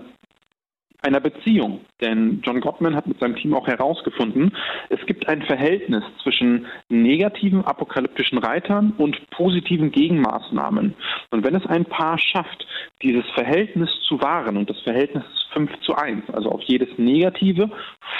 einer 1.02 1.20
Beziehung. 1.20 1.80
Denn 2.00 2.40
John 2.44 2.60
Gottman 2.60 2.96
hat 2.96 3.06
mit 3.06 3.20
seinem 3.20 3.36
Team 3.36 3.54
auch 3.54 3.66
herausgefunden, 3.66 4.52
es 4.88 5.04
gibt 5.06 5.28
ein 5.28 5.42
Verhältnis 5.42 6.02
zwischen 6.22 6.66
negativen 6.88 7.64
apokalyptischen 7.64 8.38
Reitern 8.38 8.92
und 8.98 9.30
positiven 9.30 9.92
Gegenmaßnahmen. 9.92 10.94
Und 11.30 11.44
wenn 11.44 11.54
es 11.54 11.66
ein 11.66 11.84
Paar 11.84 12.18
schafft, 12.18 12.66
dieses 13.02 13.24
Verhältnis 13.34 13.90
zu 14.08 14.20
wahren, 14.20 14.56
und 14.56 14.68
das 14.68 14.80
Verhältnis 14.80 15.24
ist 15.24 15.46
5 15.52 15.70
zu 15.80 15.94
1, 15.94 16.24
also 16.32 16.50
auf 16.50 16.62
jedes 16.62 16.88
Negative 16.98 17.70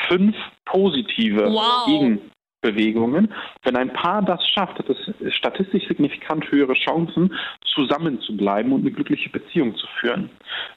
fünf 0.08 0.36
positive 0.64 1.50
wow. 1.50 1.86
Gegen 1.86 2.20
Bewegungen. 2.60 3.32
Wenn 3.62 3.76
ein 3.76 3.92
Paar 3.92 4.22
das 4.22 4.40
schafft, 4.48 4.78
hat 4.78 4.88
es 4.88 5.34
statistisch 5.34 5.86
signifikant 5.86 6.50
höhere 6.50 6.74
Chancen, 6.74 7.32
zusammen 7.74 8.20
zu 8.20 8.36
bleiben 8.36 8.72
und 8.72 8.80
eine 8.80 8.90
glückliche 8.90 9.30
Beziehung 9.30 9.76
zu 9.76 9.86
führen. 10.00 10.30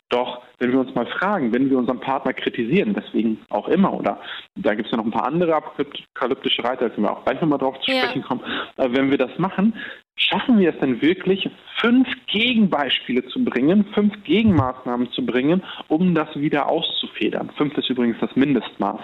Doch 0.10 0.42
wenn 0.58 0.72
wir 0.72 0.80
uns 0.80 0.94
mal 0.96 1.06
fragen, 1.06 1.54
wenn 1.54 1.70
wir 1.70 1.78
unseren 1.78 2.00
Partner 2.00 2.34
kritisieren, 2.34 2.94
deswegen 2.94 3.40
auch 3.50 3.68
immer, 3.68 3.94
oder 3.94 4.20
da 4.56 4.74
gibt 4.74 4.88
es 4.88 4.92
ja 4.92 4.98
noch 4.98 5.06
ein 5.06 5.12
paar 5.12 5.28
andere 5.28 5.56
apokalyptische 5.56 6.64
Reiter, 6.64 6.90
da 6.90 6.96
können 6.96 7.08
wir 7.08 7.12
auch 7.12 7.24
gleich 7.24 7.40
nochmal 7.40 7.60
drauf 7.60 7.80
zu 7.82 7.92
sprechen 7.92 8.24
kommen, 8.24 8.42
aber 8.76 8.94
wenn 8.96 9.12
wir 9.12 9.18
das 9.18 9.38
machen, 9.38 9.74
schaffen 10.20 10.60
wir 10.60 10.74
es 10.74 10.80
denn 10.80 11.02
wirklich, 11.02 11.50
fünf 11.80 12.08
Gegenbeispiele 12.28 13.26
zu 13.28 13.44
bringen, 13.44 13.86
fünf 13.94 14.24
Gegenmaßnahmen 14.24 15.12
zu 15.12 15.26
bringen, 15.26 15.64
um 15.88 16.14
das 16.14 16.28
wieder 16.36 16.70
auszufedern. 16.70 17.52
Fünf 17.58 17.78
ist 17.78 17.90
übrigens 17.90 18.18
das 18.20 18.36
Mindestmaß. 18.36 19.00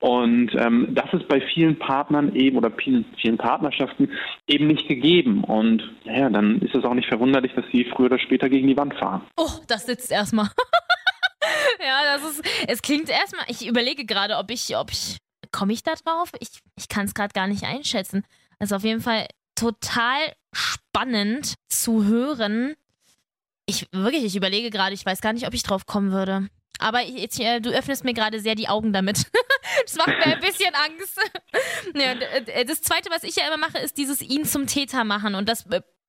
Und 0.00 0.54
ähm, 0.54 0.88
das 0.90 1.12
ist 1.12 1.28
bei 1.28 1.40
vielen 1.40 1.78
Partnern 1.78 2.34
eben 2.34 2.56
oder 2.56 2.70
vielen, 2.70 3.04
Partnerschaften 3.38 4.10
eben 4.46 4.68
nicht 4.68 4.86
gegeben. 4.86 5.44
Und 5.44 5.82
naja, 6.04 6.30
dann 6.30 6.60
ist 6.60 6.74
es 6.74 6.84
auch 6.84 6.94
nicht 6.94 7.08
verwunderlich, 7.08 7.52
dass 7.54 7.64
sie 7.72 7.84
früher 7.84 8.06
oder 8.06 8.18
später 8.18 8.48
gegen 8.48 8.68
die 8.68 8.76
Wand 8.76 8.94
fahren. 8.94 9.22
Oh, 9.36 9.50
das 9.66 9.86
sitzt 9.86 10.12
erstmal. 10.12 10.46
ja, 11.80 12.00
das 12.14 12.30
ist, 12.30 12.44
es 12.68 12.82
klingt 12.82 13.08
erstmal, 13.08 13.44
ich 13.48 13.66
überlege 13.66 14.04
gerade, 14.04 14.36
ob 14.36 14.50
ich, 14.50 14.76
ob 14.76 14.90
ich, 14.90 15.18
komme 15.52 15.72
ich 15.72 15.82
da 15.82 15.94
drauf? 15.94 16.30
Ich, 16.40 16.60
ich 16.78 16.88
kann 16.88 17.06
es 17.06 17.14
gerade 17.14 17.32
gar 17.32 17.48
nicht 17.48 17.64
einschätzen. 17.64 18.24
Also 18.58 18.76
auf 18.76 18.84
jeden 18.84 19.00
Fall 19.00 19.26
total 19.54 20.34
spannend 20.52 21.54
zu 21.68 22.04
hören. 22.04 22.74
Ich 23.66 23.86
wirklich, 23.92 24.24
ich 24.24 24.36
überlege 24.36 24.70
gerade, 24.70 24.94
ich 24.94 25.06
weiß 25.06 25.20
gar 25.20 25.32
nicht, 25.32 25.46
ob 25.46 25.54
ich 25.54 25.62
drauf 25.62 25.86
kommen 25.86 26.12
würde. 26.12 26.48
Aber 26.78 27.00
jetzt, 27.02 27.38
äh, 27.40 27.60
du 27.60 27.70
öffnest 27.70 28.04
mir 28.04 28.14
gerade 28.14 28.40
sehr 28.40 28.54
die 28.54 28.68
Augen 28.68 28.92
damit. 28.92 29.26
das 29.84 29.94
macht 29.94 30.08
mir 30.08 30.34
ein 30.34 30.40
bisschen 30.40 30.74
Angst. 30.74 31.20
ja, 31.94 32.12
äh, 32.12 32.64
das 32.64 32.82
Zweite, 32.82 33.10
was 33.10 33.22
ich 33.22 33.36
ja 33.36 33.46
immer 33.46 33.56
mache, 33.56 33.78
ist 33.78 33.96
dieses 33.96 34.20
ihn 34.20 34.44
zum 34.44 34.66
Täter 34.66 35.04
machen. 35.04 35.34
Und 35.34 35.48
das 35.48 35.64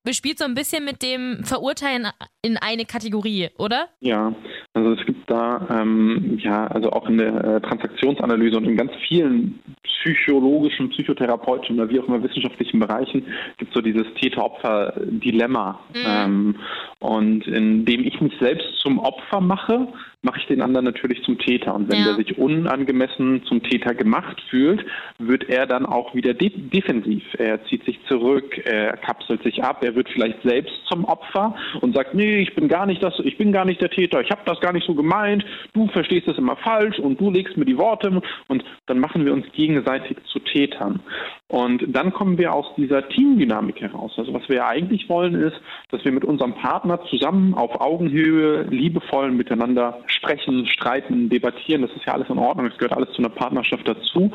bespielt 0.05 0.39
so 0.39 0.45
ein 0.45 0.55
bisschen 0.55 0.85
mit 0.85 1.03
dem 1.03 1.43
Verurteilen 1.43 2.07
in 2.41 2.57
eine 2.57 2.85
Kategorie, 2.85 3.49
oder? 3.57 3.89
Ja, 3.99 4.33
also 4.73 4.91
es 4.93 5.05
gibt 5.05 5.29
da, 5.29 5.67
ähm, 5.69 6.39
ja, 6.41 6.67
also 6.67 6.91
auch 6.91 7.09
in 7.09 7.17
der 7.17 7.43
äh, 7.43 7.61
Transaktionsanalyse 7.61 8.57
und 8.57 8.65
in 8.65 8.77
ganz 8.77 8.91
vielen 9.07 9.59
psychologischen, 9.83 10.89
psychotherapeutischen 10.89 11.79
oder 11.79 11.89
wie 11.89 11.99
auch 11.99 12.07
immer 12.07 12.23
wissenschaftlichen 12.23 12.79
Bereichen 12.79 13.25
gibt 13.57 13.71
es 13.71 13.75
so 13.75 13.81
dieses 13.81 14.05
Täter-Opfer-Dilemma. 14.21 15.79
Mhm. 15.93 16.03
Ähm, 16.05 16.55
und 16.99 17.47
indem 17.47 18.03
ich 18.03 18.21
mich 18.21 18.33
selbst 18.39 18.67
zum 18.81 18.99
Opfer 18.99 19.41
mache, 19.41 19.87
mache 20.25 20.39
ich 20.39 20.47
den 20.47 20.61
anderen 20.61 20.85
natürlich 20.85 21.23
zum 21.23 21.37
Täter. 21.37 21.73
Und 21.73 21.89
wenn 21.89 21.99
Ja. 21.99 22.05
der 22.07 22.15
sich 22.15 22.37
unangemessen 22.37 23.43
zum 23.45 23.61
Täter 23.63 23.93
gemacht 23.93 24.41
fühlt, 24.49 24.83
wird 25.19 25.47
er 25.49 25.67
dann 25.67 25.85
auch 25.85 26.13
wieder 26.15 26.33
de 26.33 26.49
defensiv. 26.49 27.23
Er 27.37 27.63
zieht 27.65 27.85
sich 27.85 27.99
zurück, 28.07 28.57
er 28.65 28.97
kapselt 28.97 29.43
sich 29.43 29.63
ab, 29.63 29.83
er 29.83 29.95
wird 29.95 30.09
vielleicht 30.09 30.41
selbst 30.43 30.73
zum 30.87 31.05
Opfer 31.05 31.55
und 31.81 31.95
sagt, 31.95 32.15
nee, 32.15 32.37
ich 32.39 32.55
bin 32.55 32.67
gar 32.67 32.85
nicht 32.85 33.03
das, 33.03 33.13
ich 33.23 33.37
bin 33.37 33.51
gar 33.51 33.65
nicht 33.65 33.81
der 33.81 33.89
Täter, 33.91 34.19
ich 34.21 34.31
habe 34.31 34.41
das 34.45 34.59
gar 34.59 34.73
nicht 34.73 34.87
so 34.87 34.95
gemeint, 34.95 35.45
du 35.73 35.87
verstehst 35.87 36.27
das 36.27 36.37
immer 36.37 36.55
falsch 36.57 36.97
und 36.99 37.21
du 37.21 37.29
legst 37.29 37.55
mir 37.55 37.65
die 37.65 37.77
Worte 37.77 38.21
und 38.47 38.63
dann 38.87 38.99
machen 38.99 39.25
wir 39.25 39.33
uns 39.33 39.45
gegenseitig 39.53 40.17
zu 40.25 40.39
Tätern. 40.39 40.99
Und 41.47 41.83
dann 41.95 42.11
kommen 42.11 42.39
wir 42.39 42.53
aus 42.53 42.65
dieser 42.75 43.07
Teamdynamik 43.07 43.79
heraus. 43.79 44.13
Also 44.17 44.33
was 44.33 44.49
wir 44.49 44.65
eigentlich 44.65 45.07
wollen 45.09 45.35
ist, 45.35 45.55
dass 45.91 46.03
wir 46.03 46.11
mit 46.11 46.25
unserem 46.25 46.55
Partner 46.55 46.99
zusammen 47.09 47.53
auf 47.53 47.79
Augenhöhe 47.79 48.63
liebevoll 48.63 49.29
miteinander 49.31 49.99
sprechen, 50.25 50.65
streiten, 50.67 51.29
debattieren. 51.29 51.81
Das 51.83 51.91
ist 51.91 52.05
ja 52.05 52.13
alles 52.13 52.29
in 52.29 52.37
Ordnung, 52.37 52.69
das 52.69 52.77
gehört 52.77 52.93
alles 52.97 53.11
zu 53.11 53.19
einer 53.19 53.29
Partnerschaft 53.29 53.87
dazu, 53.87 54.31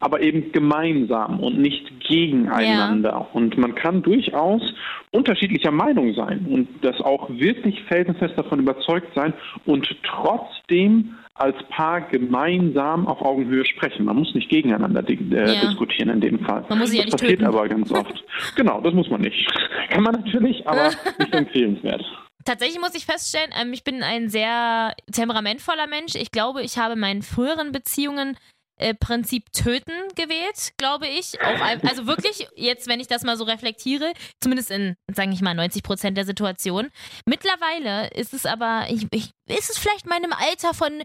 aber 0.00 0.20
eben 0.20 0.52
gemeinsam 0.52 1.40
und 1.40 1.58
nicht 1.58 1.90
gegeneinander. 2.08 3.26
Und 3.32 3.58
man 3.58 3.74
kann 3.74 4.02
durchaus 4.02 4.62
unterschiedlicher 5.10 5.70
Meinung 5.72 6.14
sein 6.14 6.46
und 6.48 6.68
das 6.82 7.00
auch 7.00 7.28
wirklich 7.30 7.82
felsenfest 7.84 8.38
davon 8.38 8.60
überzeugt 8.60 9.08
sein 9.14 9.34
und 9.66 9.86
trotzdem 10.04 11.14
als 11.34 11.56
Paar 11.70 12.02
gemeinsam 12.02 13.06
auf 13.08 13.20
Augenhöhe 13.22 13.64
sprechen. 13.64 14.04
Man 14.04 14.16
muss 14.16 14.34
nicht 14.34 14.48
gegeneinander 14.50 15.02
di 15.02 15.14
äh, 15.14 15.54
Ja. 15.54 15.60
diskutieren 15.62 16.10
in 16.10 16.20
dem 16.20 16.38
Fall. 16.40 16.64
Man 16.68 16.78
muss 16.78 16.92
ja 16.92 17.02
das 17.02 17.06
nicht 17.06 17.12
passiert 17.12 17.40
töten. 17.40 17.46
aber 17.46 17.68
ganz 17.68 17.90
oft. 17.90 18.24
genau, 18.56 18.80
das 18.80 18.92
muss 18.94 19.08
man 19.10 19.22
nicht. 19.22 19.46
Kann 19.90 20.02
man 20.02 20.14
natürlich, 20.14 20.66
aber 20.68 20.90
nicht 21.18 21.34
empfehlenswert. 21.34 22.04
Tatsächlich 22.44 22.80
muss 22.80 22.94
ich 22.94 23.06
feststellen, 23.06 23.52
ähm, 23.54 23.72
ich 23.72 23.84
bin 23.84 24.02
ein 24.02 24.28
sehr 24.28 24.94
temperamentvoller 25.12 25.86
Mensch. 25.86 26.14
Ich 26.14 26.30
glaube, 26.30 26.62
ich 26.62 26.78
habe 26.78 26.94
in 26.94 27.00
meinen 27.00 27.22
früheren 27.22 27.72
Beziehungen 27.72 28.36
äh, 28.82 28.94
Prinzip 28.94 29.52
töten 29.52 29.92
gewählt, 30.16 30.72
glaube 30.76 31.06
ich. 31.06 31.40
Auch, 31.40 31.60
also 31.88 32.06
wirklich, 32.06 32.48
jetzt, 32.56 32.88
wenn 32.88 33.00
ich 33.00 33.06
das 33.06 33.22
mal 33.22 33.36
so 33.36 33.44
reflektiere, 33.44 34.12
zumindest 34.40 34.70
in, 34.70 34.96
sage 35.14 35.30
ich 35.32 35.40
mal, 35.40 35.54
90 35.54 35.82
Prozent 35.82 36.16
der 36.16 36.24
Situation. 36.24 36.90
Mittlerweile 37.26 38.08
ist 38.08 38.34
es 38.34 38.44
aber, 38.46 38.86
ich, 38.88 39.06
ich, 39.12 39.30
ist 39.46 39.70
es 39.70 39.78
vielleicht 39.78 40.06
meinem 40.06 40.32
Alter 40.32 40.74
von 40.74 41.02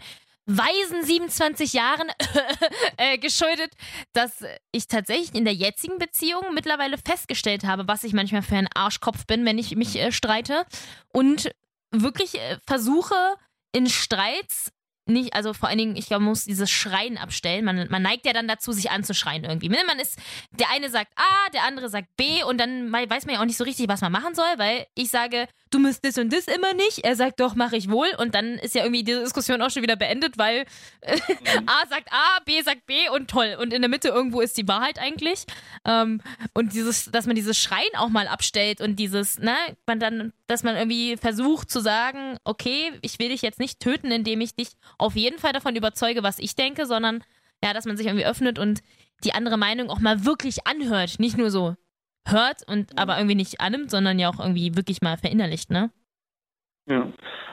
weisen 0.48 1.04
27 1.04 1.74
Jahren 1.74 2.08
äh, 2.98 3.18
geschuldet, 3.18 3.72
dass 4.14 4.44
ich 4.72 4.88
tatsächlich 4.88 5.36
in 5.36 5.46
der 5.46 5.54
jetzigen 5.54 6.00
Beziehung 6.00 6.54
mittlerweile 6.54 6.98
festgestellt 6.98 7.66
habe, 7.66 7.88
was 7.88 8.04
ich 8.04 8.14
manchmal 8.14 8.42
für 8.42 8.56
ein 8.56 8.70
Arschkopf 8.74 9.28
bin, 9.28 9.46
wenn 9.46 9.60
ich 9.60 9.76
mich 9.76 9.98
äh, 9.98 10.12
streite. 10.12 10.66
Und 11.10 11.52
wirklich 11.92 12.36
äh, 12.36 12.58
versuche 12.66 13.16
in 13.74 13.88
Streits 13.88 14.72
nicht, 15.10 15.34
also 15.34 15.54
vor 15.54 15.70
allen 15.70 15.78
Dingen, 15.78 15.96
ich 15.96 16.08
glaube, 16.08 16.24
man 16.24 16.30
muss 16.32 16.46
dieses 16.46 16.70
Schreien 16.70 17.18
abstellen. 17.18 17.66
Man, 17.66 17.88
man 17.90 18.02
neigt 18.02 18.26
ja 18.26 18.34
dann 18.34 18.48
dazu, 18.48 18.72
sich 18.72 18.92
anzuschreien 18.92 19.44
irgendwie. 19.44 19.70
Man 19.70 20.00
ist, 20.00 20.18
der 20.52 20.70
eine 20.72 20.90
sagt 20.90 21.12
A, 21.16 21.50
der 21.52 21.64
andere 21.64 21.90
sagt 21.90 22.16
B 22.18 22.44
und 22.44 22.58
dann 22.60 22.92
wei- 22.92 23.10
weiß 23.10 23.26
man 23.26 23.36
ja 23.36 23.42
auch 23.42 23.46
nicht 23.46 23.58
so 23.58 23.64
richtig, 23.64 23.88
was 23.88 24.02
man 24.02 24.12
machen 24.12 24.36
soll, 24.36 24.46
weil 24.58 24.86
ich 24.96 25.10
sage, 25.10 25.48
du 25.70 25.80
musst 25.80 26.06
das 26.06 26.18
und 26.18 26.32
das 26.32 26.48
immer 26.48 26.74
nicht. 26.74 27.00
Er 27.04 27.16
sagt 27.16 27.40
doch, 27.40 27.56
mache 27.56 27.76
ich 27.76 27.90
wohl. 27.90 28.08
Und 28.18 28.36
dann 28.36 28.54
ist 28.60 28.76
ja 28.76 28.84
irgendwie 28.84 29.04
die 29.04 29.14
Diskussion 29.14 29.62
auch 29.62 29.70
schon 29.70 29.82
wieder 29.84 29.96
beendet, 29.98 30.38
weil 30.38 30.66
äh, 31.02 31.18
A 31.66 31.88
sagt 31.88 32.12
A, 32.12 32.40
B 32.46 32.62
sagt 32.62 32.86
B 32.86 33.10
und 33.10 33.30
toll. 33.30 33.58
Und 33.60 33.74
in 33.74 33.82
der 33.82 33.90
Mitte 33.90 34.08
irgendwo 34.10 34.42
ist 34.42 34.58
die 34.58 34.68
Wahrheit 34.68 35.00
eigentlich. 35.00 35.46
Ähm, 35.86 36.22
und 36.54 36.74
dieses, 36.74 37.06
dass 37.12 37.26
man 37.26 37.36
dieses 37.36 37.58
Schreien 37.58 37.96
auch 37.98 38.10
mal 38.10 38.28
abstellt 38.28 38.82
und 38.82 38.98
dieses, 38.98 39.40
ne, 39.40 39.56
man 39.86 40.00
dann, 40.00 40.34
dass 40.48 40.64
man 40.64 40.76
irgendwie 40.78 41.18
versucht 41.18 41.70
zu 41.70 41.80
sagen, 41.82 42.38
okay, 42.46 42.92
ich 43.02 43.20
will 43.20 43.30
dich 43.30 43.42
jetzt 43.42 43.60
nicht 43.60 43.80
töten, 43.80 44.12
indem 44.12 44.40
ich 44.42 44.56
dich 44.56 44.70
auf 44.98 45.16
jeden 45.16 45.40
Fall 45.40 45.54
davon 45.54 45.76
überzeuge, 45.76 46.24
was 46.24 46.40
ich 46.40 46.56
denke, 46.56 46.86
sondern 46.86 47.24
ja, 47.64 47.74
dass 47.74 47.86
man 47.86 47.98
sich 47.98 48.08
irgendwie 48.08 48.26
öffnet 48.26 48.60
und 48.60 48.82
die 49.24 49.34
andere 49.34 49.58
Meinung 49.58 49.90
auch 49.90 50.00
mal 50.00 50.26
wirklich 50.26 50.68
anhört. 50.68 51.20
Nicht 51.20 51.38
nur 51.38 51.50
so 51.52 51.76
hört 52.26 52.68
und 52.68 52.98
aber 52.98 53.18
irgendwie 53.18 53.36
nicht 53.36 53.60
annimmt, 53.60 53.90
sondern 53.90 54.20
ja 54.20 54.30
auch 54.30 54.40
irgendwie 54.40 54.76
wirklich 54.76 55.02
mal 55.02 55.18
verinnerlicht, 55.18 55.72
ne? 55.72 55.92
Ja. 56.90 57.06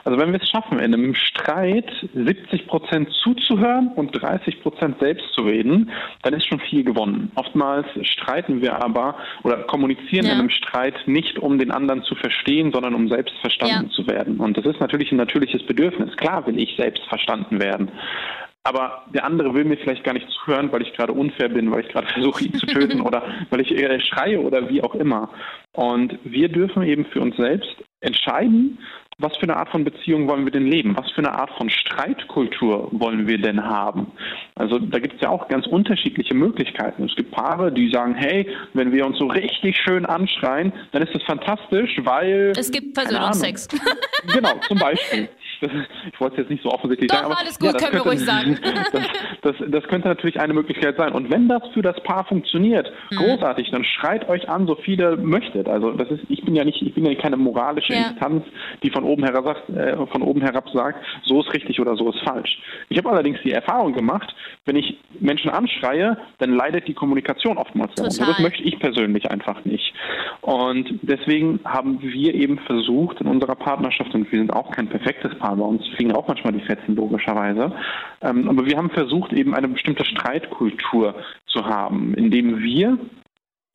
Also 0.05 0.17
wenn 0.19 0.31
wir 0.31 0.41
es 0.41 0.49
schaffen, 0.49 0.79
in 0.79 0.93
einem 0.93 1.13
Streit 1.13 1.91
70 2.13 2.67
Prozent 2.67 3.09
zuzuhören 3.21 3.89
und 3.95 4.11
30 4.11 4.61
Prozent 4.61 4.97
selbst 4.99 5.25
zu 5.33 5.41
reden, 5.41 5.91
dann 6.21 6.33
ist 6.33 6.47
schon 6.47 6.59
viel 6.61 6.83
gewonnen. 6.85 7.31
Oftmals 7.35 7.85
streiten 8.03 8.61
wir 8.61 8.81
aber 8.81 9.15
oder 9.43 9.57
kommunizieren 9.63 10.25
Ja. 10.25 10.33
in 10.33 10.39
einem 10.39 10.49
Streit 10.49 10.95
nicht, 11.05 11.37
um 11.39 11.59
den 11.59 11.71
anderen 11.71 12.03
zu 12.03 12.15
verstehen, 12.15 12.71
sondern 12.71 12.95
um 12.95 13.09
selbst 13.09 13.35
verstanden 13.41 13.87
Ja. 13.87 13.91
zu 13.91 14.07
werden. 14.07 14.39
Und 14.39 14.57
das 14.57 14.65
ist 14.65 14.79
natürlich 14.79 15.11
ein 15.11 15.17
natürliches 15.17 15.63
Bedürfnis. 15.65 16.15
Klar 16.15 16.47
will 16.47 16.57
ich 16.57 16.75
selbst 16.77 17.03
verstanden 17.09 17.59
werden. 17.61 17.91
Aber 18.63 19.03
der 19.13 19.25
andere 19.25 19.53
will 19.53 19.63
mir 19.65 19.77
vielleicht 19.77 20.03
gar 20.03 20.13
nicht 20.13 20.27
zuhören, 20.29 20.71
weil 20.71 20.81
ich 20.81 20.93
gerade 20.93 21.13
unfair 21.13 21.49
bin, 21.49 21.71
weil 21.71 21.81
ich 21.81 21.89
gerade 21.89 22.07
versuche, 22.13 22.45
ihn 22.45 22.53
zu 22.53 22.65
töten 22.65 23.01
oder 23.01 23.21
weil 23.49 23.59
ich 23.61 23.71
äh, 23.71 23.99
schreie 23.99 24.39
oder 24.39 24.69
wie 24.69 24.81
auch 24.81 24.95
immer. 24.95 25.29
Und 25.73 26.17
wir 26.23 26.47
dürfen 26.49 26.83
eben 26.83 27.05
für 27.05 27.19
uns 27.21 27.35
selbst 27.37 27.75
entscheiden, 28.01 28.77
was 29.17 29.35
für 29.37 29.43
eine 29.43 29.55
Art 29.55 29.69
von 29.69 29.85
Beziehung 29.85 30.27
wollen 30.27 30.43
wir 30.43 30.51
denn 30.51 30.67
leben? 30.67 30.95
Was 30.97 31.09
für 31.11 31.19
eine 31.19 31.33
Art 31.33 31.49
von 31.57 31.69
Streitkultur 31.69 32.89
wollen 32.91 33.27
wir 33.27 33.37
denn 33.37 33.63
haben? 33.63 34.11
Also 34.55 34.77
da 34.77 34.99
gibt 34.99 35.15
es 35.15 35.21
ja 35.21 35.29
auch 35.29 35.47
ganz 35.47 35.67
unterschiedliche 35.67 36.33
Möglichkeiten. 36.33 37.05
Es 37.05 37.15
gibt 37.15 37.31
Paare, 37.31 37.71
die 37.71 37.89
sagen, 37.89 38.13
hey, 38.13 38.47
wenn 38.73 38.91
wir 38.91 39.05
uns 39.05 39.17
so 39.17 39.27
richtig 39.27 39.77
schön 39.77 40.05
anschreien, 40.05 40.73
dann 40.91 41.01
ist 41.01 41.15
das 41.15 41.23
fantastisch, 41.23 41.97
weil... 42.03 42.51
Es 42.57 42.71
gibt. 42.71 42.97
Versöhnungsex. 42.97 43.67
Genau, 44.33 44.53
zum 44.67 44.79
Beispiel. 44.79 45.29
Ich 46.13 46.19
wollte 46.21 46.35
es 46.35 46.39
jetzt 46.41 46.49
nicht 46.51 46.63
so 46.63 46.69
offensichtlich 46.69 47.09
Doch, 47.09 47.17
sagen. 47.17 47.31
aber 47.31 47.39
alles 47.39 47.59
gut, 47.59 47.73
das 47.73 47.81
können 47.83 47.93
wir 47.93 48.01
ruhig 48.11 48.19
sagen. 48.19 48.59
Das, 49.41 49.55
das, 49.59 49.69
das 49.69 49.83
könnte 49.85 50.07
natürlich 50.07 50.39
eine 50.39 50.53
Möglichkeit 50.53 50.97
sein. 50.97 51.11
Und 51.13 51.29
wenn 51.31 51.47
das 51.47 51.61
für 51.73 51.81
das 51.81 52.01
Paar 52.03 52.25
funktioniert, 52.25 52.91
Mhm. 53.11 53.15
großartig, 53.17 53.69
dann 53.71 53.83
schreit 53.83 54.27
euch 54.29 54.47
an, 54.49 54.67
so 54.67 54.75
viel 54.75 54.99
ihr 54.99 55.17
möchtet. 55.17 55.67
Also 55.67 55.91
das 55.91 56.09
ist, 56.09 56.21
ich 56.29 56.43
bin 56.43 56.55
ja 56.55 56.63
nicht, 56.63 56.81
ich 56.81 56.93
bin 56.93 57.05
ja 57.05 57.13
keine 57.15 57.37
moralische 57.37 57.93
Ja. 57.93 58.07
Instanz, 58.09 58.43
die 58.83 58.89
von 58.89 59.03
oben 59.03 59.23
herab 59.23 59.45
sagt, 59.45 59.69
äh, 59.69 59.95
von 60.07 60.21
oben 60.21 60.41
herab 60.41 60.69
sagt, 60.73 61.03
so 61.23 61.41
ist 61.41 61.53
richtig 61.53 61.79
oder 61.79 61.95
so 61.95 62.09
ist 62.09 62.19
falsch. 62.21 62.59
Ich 62.89 62.97
habe 62.97 63.09
allerdings 63.09 63.39
die 63.43 63.51
Erfahrung 63.51 63.93
gemacht, 63.93 64.33
wenn 64.65 64.75
ich 64.75 64.97
Menschen 65.19 65.49
anschreie, 65.51 66.17
dann 66.39 66.53
leidet 66.53 66.87
die 66.87 66.93
Kommunikation 66.93 67.57
oftmals 67.57 67.93
darunter. 67.95 68.25
Das 68.25 68.39
möchte 68.39 68.63
ich 68.63 68.79
persönlich 68.79 69.29
einfach 69.29 69.63
nicht. 69.65 69.93
Und 70.41 70.99
deswegen 71.01 71.59
haben 71.65 72.01
wir 72.01 72.33
eben 72.33 72.59
versucht 72.59 73.21
in 73.21 73.27
unserer 73.27 73.55
Partnerschaft, 73.55 74.13
und 74.13 74.31
wir 74.31 74.39
sind 74.39 74.51
auch 74.53 74.71
kein 74.71 74.87
perfektes 74.87 75.31
Bei 75.53 75.63
uns 75.65 75.85
fliegen 75.95 76.13
auch 76.13 76.27
manchmal 76.27 76.53
die 76.53 76.65
Fetzen 76.65 76.95
logischerweise, 76.95 77.71
ähm, 78.21 78.49
aber 78.49 78.65
wir 78.65 78.77
haben 78.77 78.89
versucht 78.89 79.33
eben 79.33 79.53
eine 79.53 79.67
bestimmte 79.67 80.05
Streitkultur 80.05 81.15
zu 81.47 81.65
haben, 81.65 82.13
indem 82.15 82.61
wir 82.63 82.97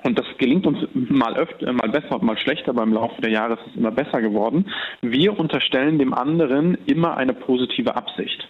und 0.03 0.19
das 0.19 0.27
gelingt 0.39 0.67
uns 0.67 0.79
mal 0.95 1.37
öfter, 1.37 1.73
mal 1.73 1.89
besser 1.91 2.15
und 2.15 2.23
mal 2.23 2.39
schlechter, 2.39 2.71
aber 2.71 2.83
im 2.83 2.95
Laufe 2.95 3.21
der 3.21 3.31
Jahre 3.31 3.55
ist 3.55 3.67
es 3.69 3.77
immer 3.77 3.91
besser 3.91 4.23
geworden. 4.23 4.67
Wir 5.03 5.39
unterstellen 5.39 5.99
dem 5.99 6.15
anderen 6.15 6.79
immer 6.87 7.17
eine 7.17 7.35
positive 7.35 7.97
Absicht. 7.97 8.49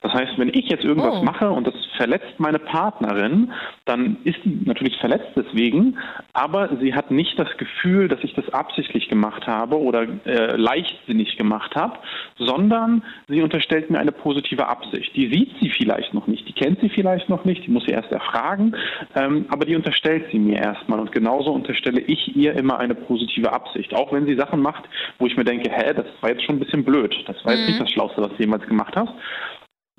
Das 0.00 0.12
heißt, 0.12 0.38
wenn 0.38 0.48
ich 0.48 0.68
jetzt 0.68 0.84
irgendwas 0.84 1.16
Oh. 1.20 1.22
mache 1.24 1.50
und 1.50 1.66
das 1.66 1.74
verletzt 1.96 2.38
meine 2.38 2.58
Partnerin, 2.58 3.52
dann 3.84 4.18
ist 4.24 4.38
die 4.44 4.60
natürlich 4.64 4.96
verletzt 4.98 5.30
deswegen, 5.36 5.98
aber 6.34 6.76
sie 6.80 6.94
hat 6.94 7.10
nicht 7.10 7.38
das 7.38 7.54
Gefühl, 7.58 8.08
dass 8.08 8.24
ich 8.24 8.32
das 8.34 8.48
absichtlich 8.50 9.08
gemacht 9.08 9.46
habe 9.46 9.78
oder 9.78 10.06
äh, 10.24 10.56
leichtsinnig 10.56 11.36
gemacht 11.36 11.74
habe, 11.76 11.98
sondern 12.38 13.02
sie 13.28 13.42
unterstellt 13.42 13.90
mir 13.90 13.98
eine 13.98 14.12
positive 14.12 14.66
Absicht. 14.66 15.14
Die 15.14 15.28
sieht 15.32 15.50
sie 15.60 15.70
vielleicht 15.70 16.14
noch 16.14 16.26
nicht, 16.26 16.48
die 16.48 16.54
kennt 16.54 16.80
sie 16.80 16.88
vielleicht 16.88 17.28
noch 17.28 17.44
nicht, 17.44 17.66
die 17.66 17.70
muss 17.70 17.84
sie 17.84 17.92
erst 17.92 18.10
erfragen, 18.10 18.74
ähm, 19.14 19.44
aber 19.50 19.66
die 19.66 19.76
unterstellt 19.76 20.26
sie 20.32 20.38
mir 20.38 20.58
erstmal. 20.58 21.00
Und 21.00 21.12
genauso 21.12 21.52
unterstelle 21.52 22.00
ich 22.00 22.34
ihr 22.34 22.54
immer 22.54 22.78
eine 22.78 22.94
positive 22.94 23.52
Absicht. 23.52 23.94
Auch 23.94 24.12
wenn 24.12 24.26
sie 24.26 24.36
Sachen 24.36 24.60
macht, 24.60 24.84
wo 25.18 25.26
ich 25.26 25.36
mir 25.36 25.44
denke, 25.44 25.70
hä, 25.70 25.92
das 25.94 26.06
war 26.22 26.30
jetzt 26.30 26.44
schon 26.44 26.56
ein 26.56 26.60
bisschen 26.60 26.84
blöd, 26.84 27.14
das 27.26 27.44
war 27.44 27.52
jetzt 27.52 27.62
Mhm. 27.62 27.66
nicht 27.68 27.80
das 27.80 27.90
Schlauste, 27.90 28.22
was 28.22 28.30
du 28.30 28.38
jemals 28.38 28.66
gemacht 28.66 28.96
hast. 28.96 29.12